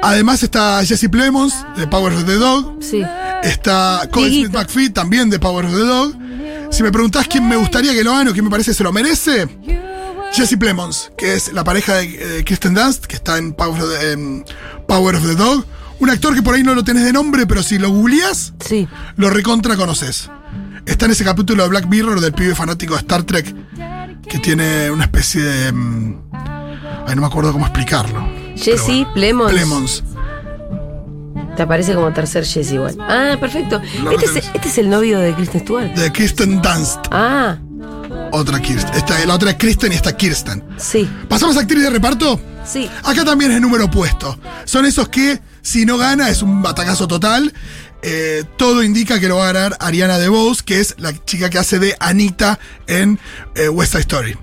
Además 0.04 0.44
está 0.44 0.84
Jesse 0.86 1.10
Plemons 1.10 1.54
de 1.76 1.88
Power 1.88 2.14
of 2.14 2.26
the 2.26 2.36
Dog. 2.36 2.78
Sí. 2.82 3.04
Está 3.44 4.08
Cole 4.12 4.30
Smith. 4.30 4.52
McPhee 4.54 4.90
también 4.90 5.30
de 5.30 5.40
Power 5.40 5.66
of 5.66 5.72
the 5.72 5.80
Dog. 5.80 6.16
Si 6.72 6.84
me 6.84 6.92
preguntás 6.92 7.28
quién 7.28 7.48
me 7.48 7.56
gustaría 7.56 7.94
que 7.94 8.04
lo 8.04 8.12
gane 8.12 8.30
o 8.30 8.34
quién 8.34 8.46
me 8.46 8.52
parece 8.52 8.74
se 8.74 8.84
lo 8.84 8.92
merece, 8.92 9.48
Jesse 10.38 10.58
Plemons, 10.58 11.12
que 11.18 11.34
es 11.34 11.52
la 11.52 11.64
pareja 11.64 11.96
de 11.96 12.40
eh, 12.40 12.44
Kristen 12.46 12.74
Dunst, 12.76 13.06
que 13.06 13.16
está 13.16 13.38
en 13.38 13.54
Power 13.54 13.82
of, 13.82 13.90
the, 14.00 14.12
en 14.12 14.46
Power 14.88 15.16
of 15.16 15.24
the 15.26 15.36
Dog. 15.36 15.66
Un 16.00 16.10
actor 16.12 16.36
que 16.36 16.44
por 16.44 16.54
ahí 16.54 16.62
no 16.64 16.76
lo 16.76 16.84
tenés 16.84 17.04
de 17.06 17.12
nombre, 17.14 17.48
pero 17.48 17.64
si 17.64 17.80
lo 17.80 17.90
googleás, 17.90 18.54
Sí. 18.64 18.88
lo 19.16 19.30
recontra 19.32 19.76
conoces. 19.76 20.30
Está 20.86 21.06
en 21.06 21.12
ese 21.12 21.24
capítulo 21.24 21.64
de 21.64 21.70
Black 21.70 21.88
Mirror 21.88 22.22
del 22.22 22.34
pibe 22.34 22.54
fanático 22.54 22.94
de 22.94 23.00
Star 23.00 23.24
Trek, 23.24 23.54
que 24.30 24.38
tiene 24.40 24.92
una 24.92 25.06
especie 25.06 25.42
de... 25.42 25.72
mm, 25.72 26.22
Ay, 27.08 27.16
no 27.16 27.22
me 27.22 27.28
acuerdo 27.28 27.52
cómo 27.52 27.66
explicarlo. 27.66 28.28
Jesse 28.56 28.86
Pero. 28.86 29.14
Plemons. 29.14 29.52
Plemons. 29.52 30.04
Te 31.56 31.64
aparece 31.64 31.96
como 31.96 32.14
tercer 32.14 32.46
Jesse 32.46 32.74
igual. 32.74 32.96
Ah, 33.00 33.38
perfecto. 33.40 33.82
Este 34.12 34.26
es, 34.26 34.34
tenés. 34.34 34.52
este 34.54 34.68
es 34.68 34.78
el 34.78 34.90
novio 34.90 35.18
de 35.20 35.34
Kristen 35.34 35.62
Stewart. 35.62 35.94
De 35.96 36.12
Kristen 36.12 36.62
Dunst. 36.62 37.00
Ah, 37.10 37.58
Otra 38.32 38.60
Kirsten. 38.62 38.94
Esta, 38.94 39.26
la 39.26 39.36
otra 39.36 39.52
es 39.52 39.58
Kristen 39.58 39.92
y 39.92 39.96
esta 39.96 40.16
Kirsten. 40.16 40.64
sí. 40.78 41.10
¿Pasamos 41.30 41.58
a 41.58 41.62
actriz 41.62 41.84
de 41.84 41.90
reparto? 41.90 42.40
Sí. 42.66 42.90
Acá 43.04 43.24
también 43.24 43.52
es 43.52 43.62
número 43.62 43.86
opuesto. 43.86 44.38
Son 44.66 44.86
esos 44.86 45.10
que, 45.10 45.40
si 45.62 45.86
no 45.86 45.98
gana, 45.98 46.30
es 46.30 46.42
un 46.42 46.62
batacazo 46.62 47.08
total. 47.08 47.54
Eh, 48.02 48.44
todo 48.58 48.84
indica 48.84 49.20
que 49.20 49.28
lo 49.28 49.38
va 49.38 49.50
a 49.50 49.54
ganar 49.54 49.78
Ariana 49.80 50.20
DeBose, 50.20 50.64
que 50.64 50.80
es 50.80 50.96
la 50.98 51.14
chica 51.26 51.50
que 51.50 51.58
hace 51.58 51.80
de 51.80 51.96
Anita 52.00 52.60
en 52.88 53.20
eh, 53.56 53.70
West 53.70 53.94
Side 53.94 54.02
Story. 54.02 54.38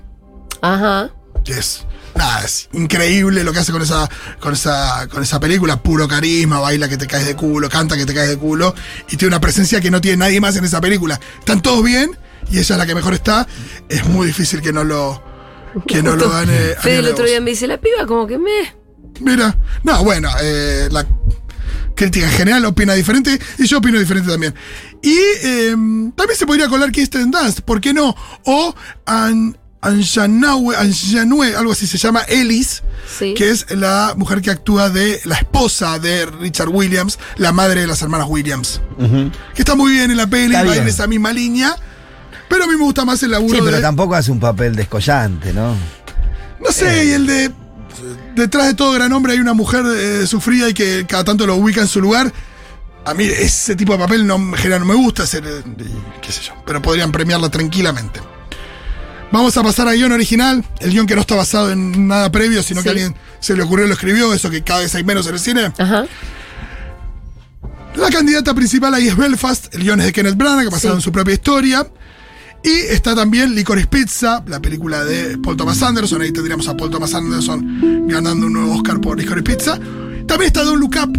Ajá. 0.61 1.11
Que 1.43 1.53
es. 1.53 1.85
Nada, 2.15 2.45
es 2.45 2.69
increíble 2.71 3.43
lo 3.43 3.51
que 3.51 3.59
hace 3.59 3.73
con 3.73 3.81
esa, 3.81 4.09
con 4.39 4.53
esa, 4.53 5.07
con 5.09 5.21
esa 5.21 5.37
película, 5.39 5.83
puro 5.83 6.07
carisma, 6.07 6.59
baila 6.59 6.87
que 6.87 6.95
te 6.95 7.07
caes 7.07 7.25
de 7.25 7.35
culo, 7.35 7.69
canta 7.69 7.97
que 7.97 8.05
te 8.05 8.13
caes 8.13 8.29
de 8.29 8.37
culo, 8.37 8.73
y 9.09 9.17
tiene 9.17 9.35
una 9.35 9.41
presencia 9.41 9.81
que 9.81 9.91
no 9.91 9.99
tiene 9.99 10.17
nadie 10.17 10.39
más 10.39 10.55
en 10.55 10.63
esa 10.63 10.79
película. 10.79 11.19
Están 11.39 11.61
todos 11.61 11.83
bien, 11.83 12.17
y 12.51 12.59
ella 12.59 12.75
es 12.75 12.77
la 12.79 12.85
que 12.85 12.95
mejor 12.95 13.13
está. 13.13 13.47
Es 13.89 14.05
muy 14.05 14.27
difícil 14.27 14.61
que 14.61 14.71
no 14.73 14.83
lo, 14.83 15.21
que 15.87 16.01
no 16.03 16.15
lo 16.15 16.29
gane. 16.29 16.53
Fede 16.79 16.97
el 16.99 17.07
otro 17.07 17.25
día 17.25 17.39
me 17.41 17.51
dice, 17.51 17.67
la 17.67 17.77
piba 17.79 18.05
como 18.07 18.27
que 18.27 18.37
me... 18.37 18.75
Mira, 19.21 19.57
no, 19.83 20.03
bueno, 20.03 20.29
eh, 20.41 20.89
la 20.91 21.05
crítica 21.95 22.25
en 22.25 22.33
general 22.33 22.65
opina 22.65 22.93
diferente 22.93 23.39
y 23.57 23.65
yo 23.65 23.77
opino 23.77 23.97
diferente 23.99 24.29
también. 24.29 24.53
Y 25.01 25.15
eh, 25.43 25.69
también 26.15 26.37
se 26.37 26.45
podría 26.45 26.67
colar 26.67 26.91
Kirsten 26.91 27.31
Dunst, 27.31 27.61
¿por 27.61 27.79
qué 27.79 27.93
no? 27.93 28.13
O 28.43 28.75
An- 29.05 29.57
Anjanue, 29.81 30.75
Anjanue, 30.75 31.55
algo 31.55 31.71
así 31.71 31.85
se 31.87 31.97
llama, 31.99 32.21
Ellis, 32.27 32.81
Sí. 33.19 33.35
que 33.35 33.51
es 33.51 33.67
la 33.69 34.15
mujer 34.17 34.41
que 34.41 34.49
actúa 34.49 34.89
de 34.89 35.21
la 35.25 35.35
esposa 35.35 35.99
de 35.99 36.25
Richard 36.25 36.69
Williams, 36.69 37.19
la 37.37 37.51
madre 37.51 37.81
de 37.81 37.87
las 37.87 38.01
hermanas 38.01 38.27
Williams. 38.29 38.81
Que 39.53 39.61
está 39.61 39.75
muy 39.75 39.91
bien 39.91 40.09
en 40.11 40.17
la 40.17 40.27
peli, 40.27 40.55
Está 40.55 40.63
va 40.65 40.71
bien. 40.71 40.83
en 40.83 40.89
esa 40.89 41.05
misma 41.07 41.31
línea. 41.31 41.75
Pero 42.49 42.63
a 42.63 42.67
mí 42.67 42.73
me 42.75 42.83
gusta 42.83 43.05
más 43.05 43.21
el 43.23 43.31
laburo 43.31 43.55
Sí, 43.55 43.61
pero 43.63 43.77
de. 43.77 43.81
tampoco 43.81 44.15
hace 44.15 44.31
un 44.31 44.39
papel 44.39 44.75
descollante, 44.75 45.51
¿no? 45.53 45.75
No 46.63 46.71
sé, 46.71 47.05
y 47.05 47.11
el 47.11 47.27
de. 47.27 47.51
Detrás 48.35 48.67
de 48.67 48.73
todo 48.73 48.91
gran 48.91 49.11
hombre 49.13 49.33
hay 49.33 49.39
una 49.39 49.53
mujer 49.53 49.83
eh, 49.87 50.27
sufrida 50.27 50.69
y 50.69 50.73
que 50.73 51.05
cada 51.07 51.23
tanto 51.23 51.47
lo 51.47 51.55
ubica 51.55 51.81
en 51.81 51.87
su 51.87 52.01
lugar. 52.01 52.31
A 53.05 53.13
mí 53.13 53.23
ese 53.23 53.75
tipo 53.75 53.93
de 53.93 53.99
papel 53.99 54.25
no, 54.27 54.35
en 54.35 54.53
general 54.55 54.79
no 54.81 54.85
me 54.87 54.95
gusta 54.95 55.23
hacer, 55.23 55.43
eh, 55.45 55.61
qué 56.21 56.31
sé 56.31 56.41
yo, 56.41 56.53
pero 56.65 56.81
podrían 56.81 57.11
premiarla 57.11 57.49
tranquilamente. 57.49 58.19
Vamos 59.31 59.55
a 59.57 59.63
pasar 59.63 59.87
al 59.87 59.95
guion 59.95 60.11
original, 60.11 60.63
el 60.79 60.91
guion 60.91 61.05
que 61.07 61.15
no 61.15 61.21
está 61.21 61.35
basado 61.35 61.71
en 61.71 62.07
nada 62.07 62.31
previo, 62.31 62.63
sino 62.63 62.81
que 62.81 62.89
Sí. 62.89 62.89
alguien 62.89 63.15
se 63.39 63.55
le 63.55 63.63
ocurrió 63.63 63.85
y 63.85 63.89
lo 63.89 63.93
escribió, 63.93 64.33
eso 64.33 64.49
que 64.49 64.63
cada 64.63 64.79
vez 64.81 64.93
hay 64.95 65.03
menos 65.03 65.27
en 65.27 65.33
el 65.33 65.39
cine. 65.39 65.71
Ajá. 65.77 66.05
La 67.95 68.09
candidata 68.09 68.53
principal 68.53 68.93
ahí 68.93 69.07
es 69.07 69.15
Belfast, 69.15 69.73
el 69.73 69.83
guion 69.83 69.99
es 70.01 70.07
de 70.07 70.13
Kenneth 70.13 70.35
Branagh, 70.35 70.65
que 70.65 70.69
basado 70.69 70.95
Sí. 70.95 70.97
en 70.97 71.01
su 71.01 71.11
propia 71.11 71.33
historia. 71.33 71.87
Y 72.65 72.91
está 72.91 73.15
también 73.15 73.53
Licorice 73.53 73.85
Pizza, 73.85 74.43
la 74.47 74.59
película 74.59 75.05
de 75.05 75.37
Paul 75.37 75.55
Thomas 75.55 75.83
Anderson. 75.83 76.23
Ahí 76.23 76.31
tendríamos 76.31 76.67
a 76.67 76.75
Paul 76.75 76.89
Thomas 76.89 77.13
Anderson 77.13 78.07
ganando 78.07 78.47
un 78.47 78.53
nuevo 78.53 78.73
Oscar 78.73 78.99
por 78.99 79.19
Licorice 79.19 79.43
Pizza. 79.43 79.79
También 80.27 80.47
está 80.47 80.63
Don't 80.63 80.79
Look 80.79 80.95
Up, 80.99 81.13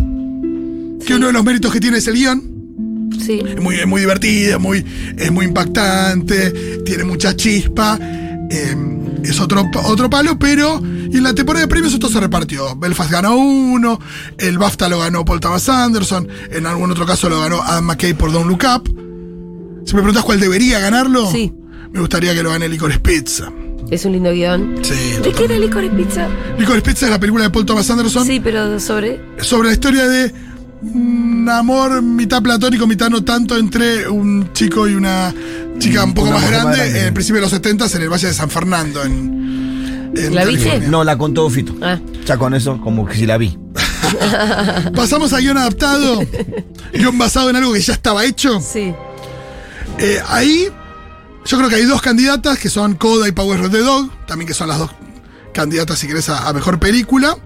que 1.07 1.15
uno 1.15 1.29
de 1.29 1.33
los 1.33 1.45
méritos 1.45 1.73
que 1.73 1.79
tiene 1.79 1.99
es 1.99 2.09
el 2.09 2.15
guion. 2.15 2.43
Sí. 3.25 3.41
Es 3.47 3.61
muy, 3.63 3.77
es 3.77 3.87
muy 3.87 4.01
divertida, 4.01 4.59
muy, 4.59 4.85
es 5.17 5.31
muy 5.31 5.47
impactante, 5.47 6.83
tiene 6.85 7.05
mucha 7.05 7.37
chispa. 7.37 7.97
eh, 8.51 8.77
es 9.23 9.41
otro, 9.41 9.65
otro 9.85 10.11
palo, 10.11 10.39
pero 10.39 10.81
y 10.81 11.17
en 11.17 11.23
la 11.23 11.35
temporada 11.35 11.65
de 11.65 11.69
premios 11.69 11.95
esto 11.95 12.09
se 12.09 12.21
repartió. 12.21 12.77
Belfast 12.77 13.11
ganó 13.11 13.37
uno, 13.37 14.01
el 14.39 14.59
BAFTA 14.59 14.89
lo 14.89 14.99
ganó 14.99 15.25
Paul 15.25 15.39
Thomas 15.39 15.69
Anderson, 15.69 16.29
en 16.51 16.67
algún 16.67 16.91
otro 16.91 17.07
caso 17.07 17.29
lo 17.29 17.41
ganó 17.41 17.63
Adam 17.63 17.85
McKay 17.85 18.15
por 18.15 18.33
Don't 18.33 18.49
Look 18.49 18.63
Up. 18.65 19.06
Si 19.87 19.95
me 19.95 20.03
preguntas 20.03 20.25
cuál 20.25 20.41
debería 20.41 20.81
ganarlo, 20.81 21.31
Sí. 21.31 21.53
me 21.93 22.01
gustaría 22.01 22.35
que 22.35 22.43
lo 22.43 22.51
gane 22.51 22.69
Licorice 22.69 23.01
Pizza. 23.01 23.51
Es 23.91 24.05
un 24.05 24.13
lindo 24.13 24.33
guion. 24.33 24.79
Sí, 24.83 24.95
¿De 25.23 25.31
qué 25.33 25.45
era 25.45 25.57
Licorice 25.59 25.95
Pizza? 25.95 26.29
Licorice 26.59 26.83
Pizza 26.83 27.07
es 27.07 27.13
la 27.13 27.21
película 27.21 27.45
de 27.45 27.51
Paul 27.51 27.65
Thomas 27.65 27.89
Anderson 27.89 28.27
Sí, 28.27 28.41
pero 28.41 28.81
sobre. 28.81 29.21
sobre 29.41 29.69
la 29.69 29.73
historia 29.75 30.07
de 30.09 30.35
un 30.83 31.49
amor 31.49 32.03
mitad 32.03 32.43
platónico, 32.43 32.87
mitad 32.87 33.09
no 33.11 33.23
tanto 33.25 33.57
entre 33.57 34.09
un 34.09 34.53
chico 34.53 34.89
y 34.89 34.95
una 34.95 35.33
chica 35.79 36.03
un 36.05 36.15
poco 36.15 36.29
Una 36.29 36.39
más 36.39 36.51
grande 36.51 36.77
grande. 36.79 37.01
en 37.01 37.07
el 37.07 37.13
principio 37.13 37.37
de 37.37 37.43
los 37.43 37.51
70 37.53 37.87
en 37.95 38.03
el 38.03 38.09
Valle 38.09 38.27
de 38.27 38.35
San 38.35 38.51
Fernando. 38.51 39.03
En, 39.05 40.13
en 40.17 40.35
¿La 40.35 40.45
viste? 40.45 40.81
No, 40.89 41.05
la 41.05 41.17
contó 41.17 41.49
Fito. 41.49 41.75
Ah. 41.81 41.99
Ya 42.27 42.37
con 42.37 42.55
eso, 42.55 42.81
como 42.81 43.07
que 43.07 43.15
si 43.15 43.25
la 43.27 43.39
vi. 43.39 43.57
Pasamos 44.95 45.33
a 45.33 45.39
guion 45.39 45.57
adaptado, 45.59 46.21
guion 46.93 47.17
basado 47.19 47.51
en 47.51 47.57
algo 47.57 47.73
que 47.73 47.81
ya 47.81 47.93
estaba 47.93 48.25
hecho. 48.25 48.61
Sí. 48.61 48.93
Eh, 49.99 50.21
ahí 50.29 50.69
yo 51.45 51.57
creo 51.59 51.69
que 51.71 51.77
hay 51.77 51.85
dos 51.85 52.03
candidatas 52.03 52.59
que 52.59 52.69
son 52.69 52.95
Coda 52.97 53.29
y 53.29 53.33
Power 53.33 53.61
of 53.61 53.71
the 53.73 53.79
Dog, 53.79 54.11
también 54.27 54.47
que 54.49 54.55
son 54.55 54.69
las 54.69 54.79
dos 54.79 54.91
candidatas, 55.55 55.99
si 55.99 56.07
querés, 56.07 56.29
a, 56.29 56.49
a 56.49 56.53
mejor 56.53 56.79
película. 56.79 57.37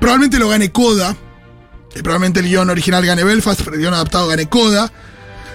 Probablemente 0.00 0.38
lo 0.38 0.48
gane 0.48 0.70
Coda. 0.70 1.16
eh, 1.94 2.02
probablemente 2.02 2.40
el 2.40 2.46
guion 2.46 2.70
original 2.70 3.04
gane 3.04 3.24
Belfast, 3.24 3.62
pero 3.62 3.74
el 3.76 3.80
guion 3.82 3.94
adaptado 3.94 4.28
gane 4.28 4.48
Coda. 4.48 4.92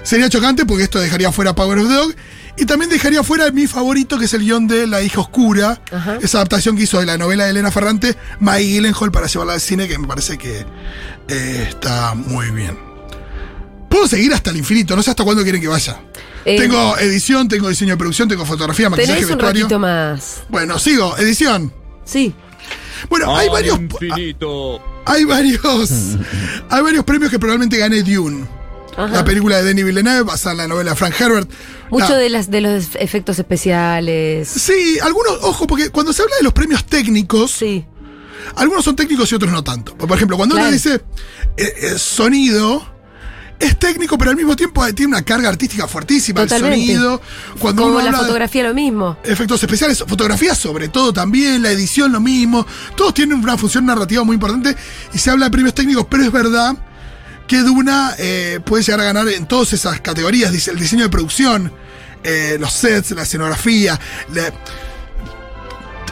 Sería 0.03 0.29
chocante 0.29 0.65
porque 0.65 0.83
esto 0.83 0.99
dejaría 0.99 1.31
fuera 1.31 1.53
Power 1.55 1.77
of 1.79 1.87
the 1.87 1.93
Dog. 1.93 2.15
Y 2.57 2.65
también 2.65 2.89
dejaría 2.89 3.23
fuera 3.23 3.51
mi 3.51 3.67
favorito, 3.67 4.17
que 4.19 4.25
es 4.25 4.33
el 4.33 4.41
guion 4.41 4.67
de 4.67 4.85
La 4.85 5.01
hija 5.01 5.21
oscura. 5.21 5.81
Ajá. 5.91 6.17
Esa 6.21 6.39
adaptación 6.39 6.75
que 6.75 6.83
hizo 6.83 6.99
de 6.99 7.05
la 7.05 7.17
novela 7.17 7.45
de 7.45 7.51
Elena 7.51 7.71
Ferrante, 7.71 8.17
Maggie 8.41 8.65
Gyllenhaal, 8.73 9.11
para 9.11 9.27
llevarla 9.27 9.53
al 9.53 9.61
cine, 9.61 9.87
que 9.87 9.97
me 9.97 10.07
parece 10.07 10.37
que 10.37 10.65
eh, 11.29 11.65
está 11.69 12.15
muy 12.15 12.49
bien. 12.51 12.77
Puedo 13.89 14.07
seguir 14.07 14.33
hasta 14.33 14.51
el 14.51 14.57
infinito, 14.57 14.95
no 14.95 15.01
sé 15.03 15.09
hasta 15.09 15.23
cuándo 15.23 15.43
quieren 15.43 15.61
que 15.61 15.67
vaya. 15.67 15.99
Eh, 16.45 16.57
tengo 16.57 16.97
edición, 16.97 17.47
tengo 17.47 17.67
diseño 17.69 17.91
de 17.93 17.97
producción, 17.97 18.29
tengo 18.29 18.45
fotografía, 18.45 18.89
maquillaje, 18.89 19.13
Tenés 19.13 19.25
un 19.31 19.37
vestuario. 19.37 19.63
ratito 19.63 19.79
más. 19.79 20.43
Bueno, 20.49 20.77
sigo, 20.79 21.17
edición. 21.17 21.73
Sí. 22.05 22.33
Bueno, 23.09 23.35
hay 23.35 23.47
Al 23.47 23.53
varios. 23.53 23.79
infinito. 23.79 24.81
Hay 25.05 25.23
varios. 25.25 25.89
hay 26.69 26.81
varios 26.83 27.03
premios 27.03 27.31
que 27.31 27.39
probablemente 27.39 27.77
gane 27.77 28.03
Dune. 28.03 28.45
Ajá. 28.97 29.07
La 29.07 29.23
película 29.25 29.57
de 29.57 29.63
Denis 29.63 29.85
Villeneuve, 29.85 30.23
basada 30.23 30.51
en 30.53 30.57
la 30.57 30.67
novela 30.67 30.91
de 30.91 30.95
Frank 30.97 31.13
Herbert. 31.19 31.49
Mucho 31.89 32.09
La- 32.09 32.17
de, 32.17 32.29
las, 32.29 32.51
de 32.51 32.61
los 32.61 32.95
efectos 32.95 33.39
especiales. 33.39 34.47
Sí, 34.49 34.97
algunos, 35.01 35.37
ojo, 35.41 35.65
porque 35.67 35.89
cuando 35.89 36.11
se 36.13 36.21
habla 36.21 36.35
de 36.37 36.43
los 36.43 36.53
premios 36.53 36.85
técnicos, 36.85 37.51
Sí. 37.51 37.85
algunos 38.55 38.83
son 38.83 38.95
técnicos 38.95 39.31
y 39.31 39.35
otros 39.35 39.51
no 39.51 39.63
tanto. 39.63 39.95
Por 39.95 40.11
ejemplo, 40.15 40.35
cuando 40.37 40.55
uno 40.55 40.69
dice 40.69 40.95
eh, 41.57 41.73
eh, 41.81 41.97
sonido, 41.97 42.85
es 43.59 43.77
técnico, 43.77 44.17
pero 44.17 44.31
al 44.31 44.37
mismo 44.37 44.55
tiempo 44.55 44.85
tiene 44.93 45.13
una 45.13 45.21
carga 45.21 45.49
artística 45.49 45.87
fuertísima. 45.87 46.41
Totalmente. 46.41 46.77
El 46.79 46.85
sonido. 46.93 47.21
Cuando 47.59 47.81
Como 47.83 47.95
uno 47.95 48.01
la 48.03 48.09
habla 48.09 48.19
fotografía 48.19 48.63
lo 48.63 48.73
mismo. 48.73 49.17
efectos 49.23 49.61
especiales, 49.61 50.03
fotografía 50.07 50.55
sobre 50.55 50.87
todo 50.87 51.11
también, 51.13 51.61
la 51.61 51.71
edición 51.71 52.11
lo 52.11 52.19
mismo, 52.21 52.65
todos 52.95 53.13
tienen 53.13 53.37
una 53.39 53.57
función 53.57 53.85
narrativa 53.85 54.23
muy 54.23 54.35
importante 54.35 54.75
y 55.13 55.17
se 55.17 55.29
habla 55.29 55.45
de 55.45 55.51
premios 55.51 55.73
técnicos, 55.73 56.07
pero 56.09 56.23
es 56.23 56.31
verdad 56.31 56.75
que 57.47 57.57
Duna 57.57 58.13
eh, 58.17 58.59
puede 58.63 58.83
llegar 58.83 59.01
a 59.01 59.03
ganar 59.05 59.27
en 59.27 59.45
todas 59.47 59.73
esas 59.73 59.99
categorías, 60.01 60.51
dice, 60.51 60.71
el 60.71 60.79
diseño 60.79 61.03
de 61.03 61.09
producción, 61.09 61.71
eh, 62.23 62.57
los 62.59 62.71
sets, 62.71 63.11
la 63.11 63.23
escenografía, 63.23 63.99
la- 64.33 64.53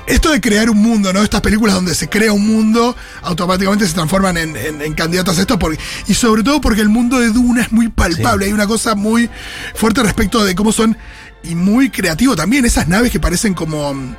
esto 0.07 0.31
de 0.31 0.41
crear 0.41 0.69
un 0.69 0.77
mundo, 0.77 1.11
¿no? 1.13 1.21
Estas 1.21 1.41
películas 1.41 1.75
donde 1.75 1.93
se 1.93 2.07
crea 2.09 2.31
un 2.33 2.47
mundo, 2.47 2.95
automáticamente 3.21 3.87
se 3.87 3.93
transforman 3.93 4.37
en, 4.37 4.55
en- 4.55 4.81
en 4.81 4.93
candidatas 4.93 5.37
a 5.37 5.41
esto, 5.41 5.59
porque, 5.59 5.77
y 6.07 6.13
sobre 6.13 6.43
todo 6.43 6.61
porque 6.61 6.81
el 6.81 6.89
mundo 6.89 7.19
de 7.19 7.29
Duna 7.29 7.61
es 7.63 7.71
muy 7.71 7.89
palpable, 7.89 8.45
hay 8.45 8.53
una 8.53 8.67
cosa 8.67 8.95
muy 8.95 9.29
fuerte 9.75 10.01
respecto 10.03 10.43
de 10.45 10.55
cómo 10.55 10.71
son, 10.71 10.97
y 11.43 11.55
muy 11.55 11.89
creativo 11.89 12.35
también, 12.35 12.65
esas 12.65 12.87
naves 12.87 13.11
que 13.11 13.19
parecen 13.19 13.53
como 13.53 13.93
mm, 13.93 14.15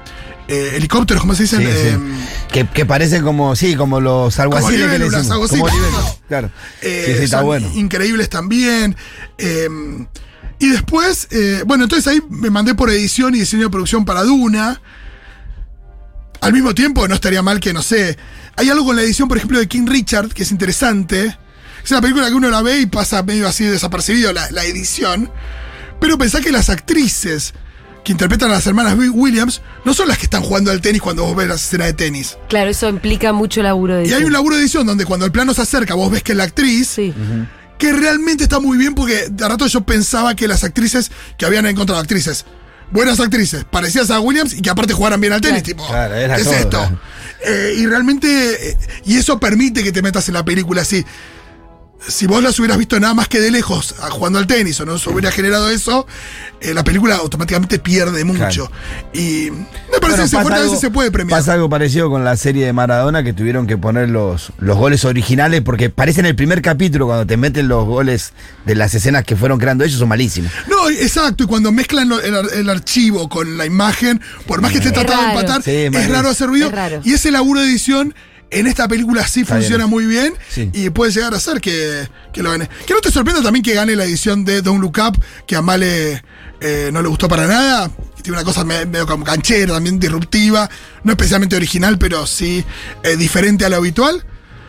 eh, 0.48 0.72
helicópteros, 0.76 1.20
¿cómo 1.22 1.34
se 1.34 1.42
dicen? 1.42 1.60
Sí, 1.60 1.66
sí. 1.66 1.72
Eh, 1.88 1.98
Que, 2.52 2.66
que 2.66 2.86
parece 2.86 3.20
como, 3.22 3.54
sí, 3.56 3.74
como 3.76 4.00
los 4.00 4.38
alguaciles 4.38 4.90
que 4.90 4.98
decimos. 4.98 5.30
algo 5.30 5.44
así. 5.44 5.58
Como 5.58 5.68
Claro. 6.28 6.50
Eh, 6.82 7.04
sí, 7.08 7.14
sí, 7.18 7.24
está 7.24 7.42
bueno. 7.42 7.70
Increíbles 7.74 8.28
también. 8.30 8.96
Eh, 9.36 9.68
y 10.58 10.68
después, 10.70 11.28
eh, 11.30 11.62
bueno, 11.66 11.84
entonces 11.84 12.06
ahí 12.06 12.20
me 12.30 12.50
mandé 12.50 12.74
por 12.74 12.88
edición 12.90 13.34
y 13.34 13.40
diseño 13.40 13.64
de 13.64 13.70
producción 13.70 14.04
para 14.06 14.22
Duna. 14.24 14.80
Al 16.40 16.52
mismo 16.52 16.74
tiempo, 16.74 17.06
no 17.08 17.14
estaría 17.14 17.42
mal 17.42 17.58
que, 17.60 17.72
no 17.72 17.82
sé, 17.82 18.16
hay 18.56 18.70
algo 18.70 18.84
con 18.84 18.96
la 18.96 19.02
edición, 19.02 19.28
por 19.28 19.36
ejemplo, 19.36 19.58
de 19.58 19.66
King 19.68 19.86
Richard, 19.86 20.28
que 20.32 20.42
es 20.44 20.50
interesante. 20.52 21.36
Es 21.84 21.90
una 21.90 22.00
película 22.00 22.28
que 22.28 22.34
uno 22.34 22.48
la 22.50 22.62
ve 22.62 22.80
y 22.80 22.86
pasa 22.86 23.22
medio 23.22 23.48
así 23.48 23.64
desapercibido 23.64 24.32
la, 24.32 24.50
la 24.50 24.64
edición. 24.64 25.30
Pero 26.00 26.16
pensá 26.18 26.40
que 26.40 26.52
las 26.52 26.68
actrices 26.70 27.54
que 28.04 28.12
interpretan 28.12 28.50
a 28.50 28.54
las 28.54 28.66
hermanas 28.66 28.96
Wi- 28.96 29.08
Williams 29.10 29.60
no 29.84 29.92
son 29.94 30.08
las 30.08 30.16
que 30.18 30.24
están 30.24 30.42
jugando 30.42 30.70
al 30.70 30.80
tenis 30.80 31.02
cuando 31.02 31.24
vos 31.24 31.36
ves 31.36 31.48
las 31.48 31.62
escenas 31.64 31.88
de 31.88 31.92
tenis. 31.94 32.36
Claro, 32.48 32.70
eso 32.70 32.88
implica 32.88 33.32
mucho 33.32 33.62
laburo 33.62 33.96
de 33.96 34.06
Y 34.06 34.12
hay 34.12 34.22
un 34.24 34.32
laburo 34.32 34.54
de 34.56 34.62
edición 34.62 34.86
donde 34.86 35.04
cuando 35.04 35.26
el 35.26 35.32
plano 35.32 35.52
se 35.54 35.62
acerca, 35.62 35.94
vos 35.94 36.10
ves 36.10 36.22
que 36.22 36.32
es 36.32 36.38
la 36.38 36.44
actriz, 36.44 36.88
Sí. 36.88 37.12
que 37.78 37.92
realmente 37.92 38.44
está 38.44 38.60
muy 38.60 38.78
bien 38.78 38.94
porque 38.94 39.26
de 39.30 39.48
rato 39.48 39.66
yo 39.66 39.80
pensaba 39.82 40.34
que 40.36 40.46
las 40.48 40.62
actrices 40.64 41.10
que 41.36 41.46
habían 41.46 41.66
encontrado 41.66 42.00
actrices, 42.00 42.44
buenas 42.90 43.20
actrices, 43.20 43.64
parecidas 43.64 44.10
a 44.10 44.20
Williams 44.20 44.54
y 44.54 44.62
que 44.62 44.70
aparte 44.70 44.92
jugaran 44.92 45.20
bien 45.20 45.32
al 45.32 45.40
tenis, 45.40 45.62
Claro. 45.62 45.76
tipo, 45.78 45.86
Claro, 45.86 46.14
era 46.14 46.36
¿qué 46.36 46.42
es 46.42 46.48
todo, 46.48 46.56
esto? 46.84 47.00
Eh, 47.46 47.74
y 47.78 47.86
realmente, 47.86 48.70
eh, 48.70 48.76
y 49.04 49.16
eso 49.16 49.38
permite 49.38 49.82
que 49.84 49.92
te 49.92 50.02
metas 50.02 50.26
en 50.28 50.34
la 50.34 50.44
película 50.44 50.82
así. 50.82 51.04
Si 52.06 52.26
vos 52.26 52.42
las 52.42 52.58
hubieras 52.58 52.78
visto 52.78 52.98
nada 53.00 53.12
más 53.12 53.26
que 53.28 53.40
de 53.40 53.50
lejos 53.50 53.96
a- 54.00 54.08
jugando 54.10 54.38
al 54.38 54.46
tenis 54.46 54.78
o 54.80 54.86
no 54.86 54.98
se 54.98 55.10
hubiera 55.10 55.32
generado 55.32 55.68
eso, 55.68 56.06
eh, 56.60 56.72
la 56.72 56.84
película 56.84 57.16
automáticamente 57.16 57.78
pierde 57.80 58.24
mucho. 58.24 58.70
Y 59.12 59.50
me 59.50 59.98
parece 60.00 60.20
Bueno, 60.22 60.30
que 60.30 60.36
fuerte 60.42 60.60
a 60.60 60.62
veces 60.62 60.80
se 60.80 60.90
puede 60.90 61.10
premiar. 61.10 61.38
Pasa 61.40 61.54
algo 61.54 61.68
parecido 61.68 62.08
con 62.08 62.24
la 62.24 62.36
serie 62.36 62.64
de 62.66 62.72
Maradona 62.72 63.24
que 63.24 63.32
tuvieron 63.32 63.66
que 63.66 63.76
poner 63.76 64.08
los, 64.10 64.52
los 64.58 64.76
goles 64.78 65.04
originales 65.04 65.60
porque 65.62 65.90
parece 65.90 66.20
en 66.20 66.26
el 66.26 66.36
primer 66.36 66.62
capítulo 66.62 67.06
cuando 67.06 67.26
te 67.26 67.36
meten 67.36 67.66
los 67.68 67.84
goles 67.84 68.32
de 68.64 68.74
las 68.76 68.94
escenas 68.94 69.24
que 69.24 69.34
fueron 69.36 69.58
creando 69.58 69.82
ellos 69.84 69.98
son 69.98 70.08
malísimos. 70.08 70.52
No, 70.68 70.88
exacto, 70.88 71.44
y 71.44 71.46
cuando 71.48 71.72
mezclan 71.72 72.08
lo- 72.08 72.20
el, 72.20 72.34
ar- 72.34 72.46
el 72.54 72.70
archivo 72.70 73.28
con 73.28 73.58
la 73.58 73.66
imagen, 73.66 74.20
por 74.46 74.60
más 74.62 74.70
que 74.70 74.78
esté 74.78 74.90
Es 74.90 74.94
tratado 74.94 75.20
de 75.20 75.28
empatar, 75.30 75.62
Sí, 75.64 75.70
es 75.92 76.08
raro 76.08 76.28
hacer 76.30 76.46
ruido. 76.48 76.68
Es 76.68 76.72
raro. 76.74 77.00
Y 77.04 77.12
ese 77.14 77.30
laburo 77.32 77.60
de 77.60 77.66
edición 77.66 78.14
en 78.50 78.66
esta 78.66 78.88
película 78.88 79.26
sí 79.28 79.40
Está 79.40 79.54
funciona 79.56 79.84
bien. 79.84 79.90
muy 79.90 80.06
bien 80.06 80.34
Sí. 80.48 80.70
y 80.72 80.90
puede 80.90 81.12
llegar 81.12 81.34
a 81.34 81.40
ser 81.40 81.60
que, 81.60 82.08
que 82.32 82.42
lo 82.42 82.50
gane. 82.50 82.68
Que 82.86 82.94
no 82.94 83.00
te 83.00 83.10
sorprenda 83.10 83.42
también 83.42 83.62
que 83.62 83.74
gane 83.74 83.94
la 83.96 84.04
edición 84.04 84.44
de 84.44 84.62
Don't 84.62 84.80
Look 84.80 84.98
Up, 85.06 85.22
que 85.46 85.56
a 85.56 85.62
Male 85.62 86.22
eh, 86.60 86.90
no 86.92 87.02
le 87.02 87.08
gustó 87.08 87.28
para 87.28 87.46
nada. 87.46 87.90
y 88.18 88.22
Tiene 88.22 88.38
una 88.38 88.44
cosa 88.44 88.64
me- 88.64 88.86
medio 88.86 89.06
como 89.06 89.24
canchera, 89.24 89.74
también 89.74 89.98
disruptiva, 90.00 90.68
no 91.04 91.12
especialmente 91.12 91.56
original, 91.56 91.98
pero 91.98 92.26
sí 92.26 92.64
eh, 93.02 93.16
diferente 93.16 93.64
a 93.64 93.68
lo 93.68 93.76
habitual. 93.76 94.24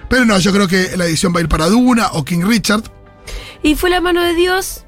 Pero 0.09 0.25
no, 0.25 0.37
yo 0.39 0.51
creo 0.51 0.67
que 0.67 0.97
la 0.97 1.05
edición 1.05 1.33
va 1.33 1.39
a 1.39 1.41
ir 1.43 1.49
para 1.49 1.67
Duna 1.67 2.07
o 2.13 2.25
King 2.25 2.43
Richard. 2.45 2.83
Y 3.63 3.75
fue 3.75 3.89
la 3.91 4.01
mano 4.01 4.21
de 4.23 4.33
Dios. 4.33 4.83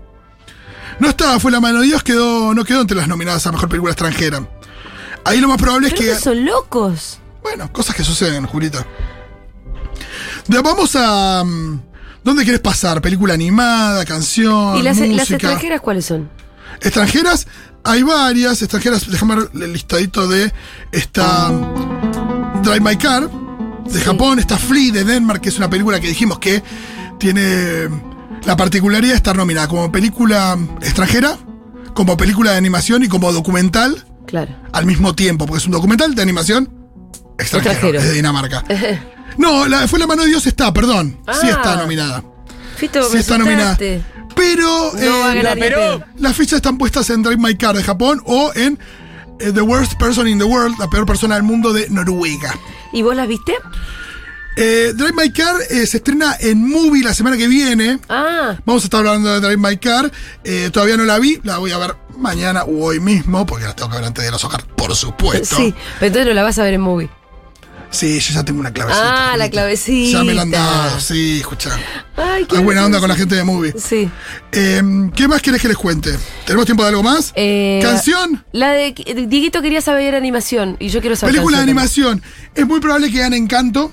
No 1.00 1.08
estaba, 1.10 1.40
fue 1.40 1.52
la 1.52 1.60
mano 1.60 1.80
de 1.82 1.86
Dios, 1.88 2.04
quedó, 2.04 2.54
no 2.54 2.64
quedó 2.66 2.82
entre 2.82 2.98
las 2.98 3.08
nominadas 3.08 3.46
a 3.48 3.52
mejor 3.52 3.70
película 3.70 3.92
extranjera. 3.94 4.48
Ahí 5.24 5.40
lo 5.40 5.48
más 5.48 5.58
probable 5.58 5.88
es 5.88 5.94
Pero 5.94 6.14
que 6.14 6.20
son 6.20 6.46
locos. 6.46 7.20
Bueno, 7.44 7.72
cosas 7.72 7.96
que 7.96 8.04
suceden, 8.04 8.46
Julita. 8.46 8.86
Vamos 10.64 10.96
a. 10.96 11.44
mm, 11.46 11.80
¿Dónde 12.24 12.44
quieres 12.44 12.62
pasar? 12.62 13.02
¿Película 13.02 13.34
animada, 13.34 14.06
canción? 14.06 14.78
¿Y 14.78 14.84
las, 14.84 14.98
música? 14.98 15.16
las 15.18 15.32
extranjeras 15.32 15.82
cuáles 15.82 16.06
son? 16.06 16.30
Extranjeras, 16.82 17.48
hay 17.84 18.04
varias. 18.04 18.62
Extranjeras, 18.62 19.10
déjame 19.10 19.36
ver 19.36 19.50
el 19.54 19.74
listadito 19.74 20.28
de. 20.28 20.52
Está. 20.92 21.52
Drive 22.64 22.80
My 22.82 22.96
Car, 22.98 23.30
de 23.86 24.00
Sí. 24.00 24.06
Japón. 24.06 24.40
Está 24.40 24.58
Flea, 24.58 24.92
de 24.92 25.04
Denmark, 25.04 25.42
que 25.42 25.50
es 25.50 25.58
una 25.58 25.70
película 25.70 26.00
que 26.00 26.08
dijimos 26.08 26.38
que 26.40 26.62
tiene 27.20 27.90
la 28.46 28.56
particularidad 28.58 29.12
de 29.14 29.18
estar 29.18 29.36
nominada 29.36 29.68
como 29.68 29.92
película 29.92 30.58
extranjera, 30.82 31.38
como 31.94 32.18
película 32.18 32.52
de 32.52 32.58
animación 32.58 33.04
y 33.04 33.08
como 33.08 33.32
documental 33.32 34.06
Claro. 34.28 34.56
al 34.72 34.86
mismo 34.86 35.14
tiempo, 35.16 35.46
porque 35.46 35.60
es 35.60 35.66
un 35.66 35.72
documental 35.74 36.16
de 36.16 36.22
animación 36.22 36.70
extranjero, 37.42 37.72
Extranjero. 37.74 38.00
es 38.00 38.06
de 38.08 38.14
Dinamarca. 38.14 38.64
No, 39.38 39.66
la, 39.66 39.88
fue 39.88 39.98
La 39.98 40.08
mano 40.08 40.24
de 40.24 40.28
Dios 40.28 40.46
está, 40.46 40.74
perdón. 40.74 41.18
Sí 41.40 41.48
Ah. 41.48 41.50
está 41.52 41.76
nominada. 41.78 42.22
Fito, 42.76 43.02
Sí 43.10 43.18
está 43.18 43.38
nominada. 43.38 43.78
Pero, 44.36 44.92
No 44.94 45.32
eh, 45.32 45.44
ni 45.56 45.62
pero- 45.62 46.04
las 46.18 46.36
fichas 46.36 46.58
están 46.58 46.78
puestas 46.78 47.10
en 47.12 47.24
Drive 47.24 47.38
My 47.38 47.56
Car 47.56 47.76
de 47.76 47.84
Japón 47.84 48.22
o 48.26 48.52
en 48.56 48.78
eh, 49.40 49.52
The 49.54 49.62
Worst 49.62 49.94
Person 49.98 50.28
in 50.28 50.38
the 50.38 50.44
World, 50.44 50.76
la 50.80 50.90
peor 50.90 51.06
persona 51.06 51.36
del 51.36 51.44
mundo 51.44 51.72
de 51.72 51.90
Noruega. 51.90 52.54
¿Y 52.92 53.02
vos 53.04 53.16
las 53.16 53.28
viste? 53.28 53.54
Eh, 54.58 54.92
Drive 54.96 55.14
My 55.14 55.32
Car 55.32 55.56
eh, 55.70 55.86
se 55.88 55.98
estrena 55.98 56.36
en 56.40 56.68
Movie 56.70 57.04
la 57.04 57.14
semana 57.14 57.38
que 57.38 57.48
viene. 57.48 58.00
Ah, 58.10 58.58
Vamos 58.66 58.84
a 58.84 58.86
estar 58.86 59.00
hablando 59.00 59.30
de 59.34 59.40
Drive 59.40 59.58
My 59.58 59.78
Car. 59.78 60.12
Eh, 60.44 60.70
todavía 60.74 60.98
no 60.98 61.06
la 61.06 61.20
vi, 61.20 61.40
la 61.44 61.58
voy 61.58 61.72
a 61.72 61.78
ver 61.78 61.96
mañana 62.18 62.64
o 62.64 62.84
hoy 62.86 63.00
mismo, 63.00 63.46
porque 63.46 63.64
la 63.66 63.76
tengo 63.76 63.90
que 63.90 63.96
ver 63.96 64.06
antes 64.06 64.26
de 64.26 64.30
los 64.32 64.44
Oscars, 64.44 64.66
por 64.76 64.94
supuesto. 64.94 65.56
sí. 65.56 65.74
Pero 66.00 66.08
entonces 66.08 66.28
no 66.28 66.34
la 66.34 66.44
vas 66.44 66.60
a 66.60 66.64
ver 66.64 66.74
en 66.74 66.82
movie. 66.82 67.10
Sí, 67.92 68.20
yo 68.20 68.34
ya 68.34 68.44
tengo 68.46 68.62
una 68.62 68.72
clavecita. 68.72 69.34
Ah, 69.34 69.38
la 69.38 69.50
clavecita. 69.50 70.20
Ya 70.20 70.24
me 70.24 70.34
la 70.34 70.44
han 70.44 70.52
dado, 70.52 71.00
sí, 71.00 71.40
escuchá. 71.42 71.78
Ay, 72.16 72.46
qué 72.46 72.58
Hay 72.58 72.64
buena 72.64 72.86
onda 72.86 73.00
con 73.02 73.10
la 73.10 73.16
gente 73.16 73.36
de 73.36 73.44
Movie. 73.44 73.74
Sí. 73.78 74.10
Eh, 74.54 74.82
¿Qué 75.14 75.28
más 75.28 75.42
querés 75.42 75.62
que 75.62 75.68
les 75.68 75.78
cuente? 75.78 76.18
¿Tenemos 76.46 76.66
tiempo 76.66 76.84
de 76.84 76.90
algo 76.90 77.04
más? 77.04 77.34
Eh, 77.36 77.80
¿Canción? 77.84 78.46
La 78.54 78.72
de 78.72 78.94
Dieguito 78.94 79.62
quería 79.62 79.82
saber 79.82 80.16
animación 80.16 80.78
y 80.80 80.88
yo 80.88 81.02
quiero 81.02 81.16
saber. 81.18 81.34
Película 81.36 81.58
de 81.58 81.64
animación. 81.64 82.24
Es 82.56 82.66
muy 82.66 82.80
probable 82.80 83.12
que 83.12 83.20
gane 83.20 83.36
Encanto. 83.36 83.92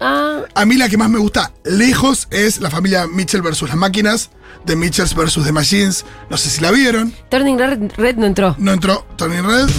Ah, 0.00 0.42
A 0.54 0.64
mí 0.64 0.76
la 0.76 0.88
que 0.88 0.96
más 0.96 1.10
me 1.10 1.18
gusta 1.18 1.52
lejos 1.64 2.28
es 2.30 2.60
la 2.60 2.70
familia 2.70 3.06
Mitchell 3.06 3.42
versus 3.42 3.68
las 3.68 3.76
máquinas. 3.78 4.30
De 4.66 4.76
Mitchells 4.76 5.14
versus 5.14 5.44
The 5.46 5.52
Machines. 5.52 6.04
No 6.28 6.36
sé 6.36 6.50
si 6.50 6.60
la 6.60 6.70
vieron. 6.70 7.14
Turning 7.30 7.58
Red, 7.58 7.92
Red 7.96 8.16
no 8.16 8.26
entró. 8.26 8.54
No 8.58 8.72
entró 8.72 9.06
Tony 9.16 9.40
Red. 9.40 9.68
eh, 9.68 9.70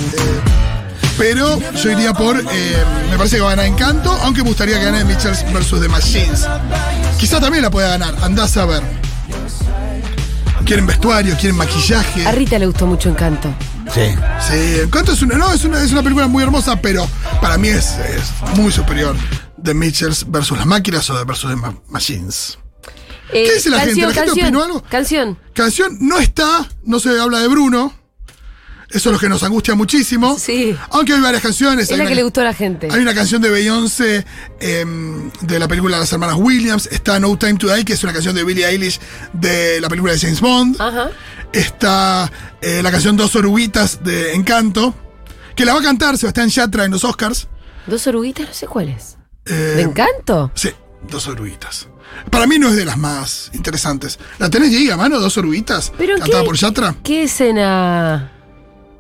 pero 1.21 1.59
yo 1.75 1.91
iría 1.91 2.13
por. 2.13 2.35
eh, 2.39 2.83
me 3.11 3.15
parece 3.15 3.35
que 3.35 3.41
va 3.43 3.49
a 3.51 3.55
ganar 3.55 3.67
Encanto. 3.67 4.11
Aunque 4.23 4.41
me 4.41 4.49
gustaría 4.49 4.79
que 4.79 4.85
gane 4.85 5.05
Mitchells 5.05 5.45
versus 5.53 5.79
The 5.79 5.87
Machines. 5.87 6.47
Quizá 7.19 7.39
también 7.39 7.61
la 7.63 7.69
pueda 7.69 7.89
ganar. 7.89 8.15
Andás 8.23 8.57
a 8.57 8.65
ver. 8.65 8.81
Quieren 10.65 10.87
vestuario, 10.87 11.35
quieren 11.37 11.57
maquillaje. 11.57 12.25
A 12.25 12.31
Rita 12.31 12.57
le 12.57 12.65
gustó 12.65 12.87
mucho 12.87 13.09
Encanto. 13.09 13.53
Sí. 13.93 14.01
Sí, 14.49 14.79
Encanto 14.83 15.11
es 15.11 15.21
una, 15.21 15.35
no, 15.37 15.53
es 15.53 15.63
una, 15.63 15.81
es 15.83 15.91
una 15.91 16.01
película 16.01 16.27
muy 16.27 16.41
hermosa, 16.43 16.81
pero 16.81 17.07
para 17.39 17.57
mí 17.59 17.67
es, 17.67 17.97
es 17.99 18.55
muy 18.57 18.71
superior. 18.71 19.15
The 19.61 19.75
Mitchells 19.75 20.25
versus 20.31 20.57
las 20.57 20.65
máquinas 20.65 21.07
o 21.11 21.17
de 21.17 21.23
versus 21.23 21.51
The 21.51 21.55
Ma- 21.55 21.75
Machines. 21.89 22.57
Eh, 23.31 23.43
¿Qué 23.45 23.53
dice 23.55 23.69
la 23.69 23.81
gente? 23.81 24.01
canción, 24.01 24.09
¿La 24.09 24.13
gente 24.15 24.27
canción, 24.27 24.45
opinó 24.47 24.63
algo? 24.63 24.83
Canción. 24.89 25.39
Canción 25.53 25.97
no 26.01 26.17
está, 26.17 26.67
no 26.83 26.99
se 26.99 27.19
habla 27.19 27.39
de 27.39 27.47
Bruno. 27.47 27.93
Eso 28.93 29.09
es 29.09 29.13
lo 29.13 29.19
que 29.19 29.29
nos 29.29 29.41
angustia 29.43 29.73
muchísimo. 29.75 30.37
Sí. 30.37 30.75
Aunque 30.89 31.13
hay 31.13 31.21
varias 31.21 31.41
canciones. 31.41 31.85
Es 31.85 31.91
hay 31.91 31.97
la 31.97 32.03
una- 32.03 32.09
que 32.09 32.15
le 32.15 32.23
gustó 32.23 32.41
a 32.41 32.43
la 32.45 32.53
gente. 32.53 32.87
Hay 32.91 32.99
una 33.01 33.13
canción 33.13 33.41
de 33.41 33.49
Beyoncé 33.49 34.25
em, 34.59 35.31
de 35.41 35.59
la 35.59 35.67
película 35.67 35.97
Las 35.99 36.11
Hermanas 36.11 36.35
Williams. 36.37 36.87
Está 36.91 37.19
No 37.19 37.37
Time 37.37 37.55
to 37.55 37.73
Die, 37.73 37.85
que 37.85 37.93
es 37.93 38.03
una 38.03 38.13
canción 38.13 38.35
de 38.35 38.43
Billie 38.43 38.65
Eilish 38.67 38.99
de 39.33 39.79
la 39.81 39.87
película 39.89 40.13
de 40.13 40.19
James 40.19 40.41
Bond. 40.41 40.75
Ajá. 40.81 41.09
Está 41.53 42.31
eh, 42.61 42.81
la 42.83 42.91
canción 42.91 43.17
Dos 43.17 43.35
Oruguitas 43.35 44.03
de 44.03 44.33
Encanto, 44.33 44.93
que 45.55 45.65
la 45.65 45.73
va 45.73 45.79
a 45.79 45.83
cantar 45.83 46.17
Sebastián 46.17 46.49
Yatra 46.49 46.85
en 46.85 46.91
los 46.91 47.03
Oscars. 47.03 47.47
Dos 47.87 48.05
oruguitas, 48.07 48.47
no 48.47 48.53
sé 48.53 48.67
cuáles. 48.67 49.17
Eh, 49.45 49.53
¿De 49.53 49.81
Encanto? 49.81 50.51
Sí, 50.53 50.69
Dos 51.09 51.27
Oruguitas. 51.27 51.87
Para 52.29 52.45
mí 52.45 52.59
no 52.59 52.69
es 52.69 52.75
de 52.75 52.85
las 52.85 52.97
más 52.97 53.49
interesantes. 53.53 54.19
¿La 54.37 54.49
tenés 54.49 54.69
ahí 54.69 54.89
a 54.89 54.97
mano, 54.97 55.19
Dos 55.19 55.37
Oruguitas? 55.37 55.91
¿Pero 55.97 56.17
Cantada 56.19 56.41
qué, 56.41 56.45
por 56.45 56.55
Yatra. 56.57 56.95
qué 57.03 57.23
escena? 57.23 58.30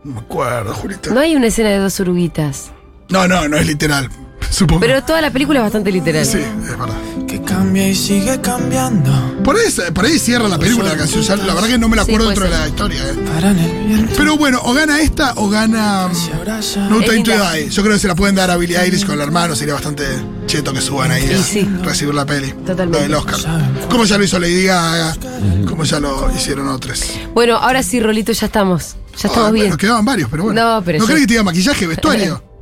No 0.03 0.13
me 0.15 0.19
acuerdo, 0.19 0.73
Julita. 0.73 1.11
No 1.13 1.19
hay 1.19 1.35
una 1.35 1.47
escena 1.47 1.69
de 1.69 1.77
dos 1.77 1.99
oruguitas. 1.99 2.71
No, 3.09 3.27
no, 3.27 3.47
no 3.47 3.57
es 3.57 3.67
literal. 3.67 4.09
Supongo. 4.49 4.81
Pero 4.81 5.01
toda 5.03 5.21
la 5.21 5.31
película 5.31 5.59
es 5.59 5.63
bastante 5.65 5.91
literal. 5.91 6.25
Sí, 6.25 6.39
es 6.39 6.77
verdad. 6.77 6.95
Que 7.27 7.41
cambia 7.41 7.87
y 7.87 7.95
sigue 7.95 8.41
cambiando. 8.41 9.11
Por 9.43 9.55
ahí, 9.55 9.63
por 9.93 10.03
ahí 10.05 10.19
cierra 10.19 10.47
la 10.49 10.57
película, 10.57 10.89
la 10.89 10.97
canción. 10.97 11.21
Ya, 11.23 11.35
la 11.37 11.53
verdad 11.53 11.69
que 11.69 11.77
no 11.77 11.87
me 11.87 11.95
la 11.95 12.03
Sí, 12.03 12.11
acuerdo 12.13 12.33
puede 12.33 12.49
dentro 12.49 12.57
de 12.57 12.63
la 12.63 12.67
historia. 12.67 13.09
eh. 13.09 13.29
Paran 13.33 13.59
el 13.59 13.87
viento. 13.87 14.13
Pero 14.17 14.37
bueno, 14.37 14.59
o 14.63 14.73
gana 14.73 14.99
esta 14.99 15.33
o 15.37 15.49
gana 15.49 16.05
abraza. 16.05 16.89
No 16.89 16.99
Time 17.01 17.23
to. 17.23 17.31
Die. 17.31 17.69
Yo 17.69 17.81
creo 17.83 17.93
que 17.95 17.99
se 17.99 18.07
la 18.09 18.15
pueden 18.15 18.35
dar 18.35 18.51
a 18.51 18.57
Billie 18.57 18.77
Eilish 18.77 19.05
con 19.05 19.15
el 19.15 19.21
hermano. 19.21 19.55
Sería 19.55 19.75
bastante 19.75 20.03
cheto 20.47 20.73
que 20.73 20.81
suban 20.81 21.11
ahí 21.11 21.27
Sí, 21.27 21.33
a 21.33 21.43
sí. 21.43 21.69
recibir 21.83 22.13
la 22.15 22.25
peli. 22.25 22.51
Totalmente. 22.65 22.97
La 22.97 23.03
del 23.03 23.13
Oscar. 23.13 23.39
Como 23.89 24.03
ya 24.03 24.17
lo 24.17 24.23
hizo 24.25 24.37
Lady 24.39 24.63
Gaga. 24.65 25.15
Como 25.67 25.83
ya 25.85 25.99
lo 26.01 26.29
hicieron 26.35 26.67
otros. 26.67 27.03
Bueno, 27.33 27.55
ahora 27.57 27.83
sí, 27.83 28.01
Rolito, 28.01 28.31
ya 28.33 28.47
estamos. 28.47 28.97
Ya 29.17 29.27
estamos 29.27 29.49
Ah, 29.49 29.51
bien. 29.51 29.65
Bueno, 29.65 29.77
quedaban 29.77 30.05
varios, 30.05 30.29
pero 30.29 30.43
bueno. 30.43 30.61
No, 30.77 30.83
pero 30.83 30.99
¿No 30.99 31.05
crees 31.05 31.21
que 31.21 31.27
te 31.27 31.33
diga 31.33 31.43
maquillaje, 31.43 31.87
vestuario? 31.87 32.43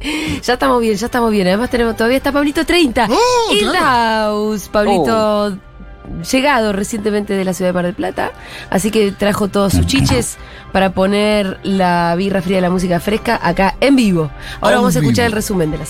Ya 0.42 0.54
estamos 0.54 0.80
bien, 0.80 0.96
ya 0.96 1.08
estamos 1.08 1.30
bien. 1.30 1.46
Además 1.48 1.70
tenemos, 1.70 1.94
todavía 1.98 2.16
está 2.18 2.32
Pablito 2.32 2.66
30. 2.66 3.08
Oh, 3.12 3.54
In 3.54 3.68
claro. 3.70 3.86
house. 3.86 4.70
Pablito 4.70 5.58
llegado 6.32 6.72
recientemente 6.74 7.34
de 7.34 7.44
la 7.46 7.54
ciudad 7.54 7.70
de 7.70 7.74
Mar 7.74 7.86
del 7.86 7.94
Plata. 7.96 8.32
Así 8.70 8.92
que 8.92 9.12
trajo 9.12 9.50
todos 9.50 9.74
sus 9.74 9.86
chiches 9.86 10.38
para 10.72 10.94
poner 10.94 11.60
la 11.64 12.16
birra 12.16 12.42
fría 12.42 12.56
de 12.56 12.62
la 12.62 12.70
música 12.70 13.00
fresca 13.02 13.40
acá 13.44 13.76
en 13.82 13.96
vivo. 13.98 14.32
Ahora 14.62 14.76
En 14.78 14.82
vamos 14.82 14.96
a 14.96 15.00
escuchar 15.00 15.26
vivo. 15.26 15.28
el 15.28 15.34
resumen 15.34 15.70
de 15.72 15.78
la 15.80 15.86
semana. 15.86 15.88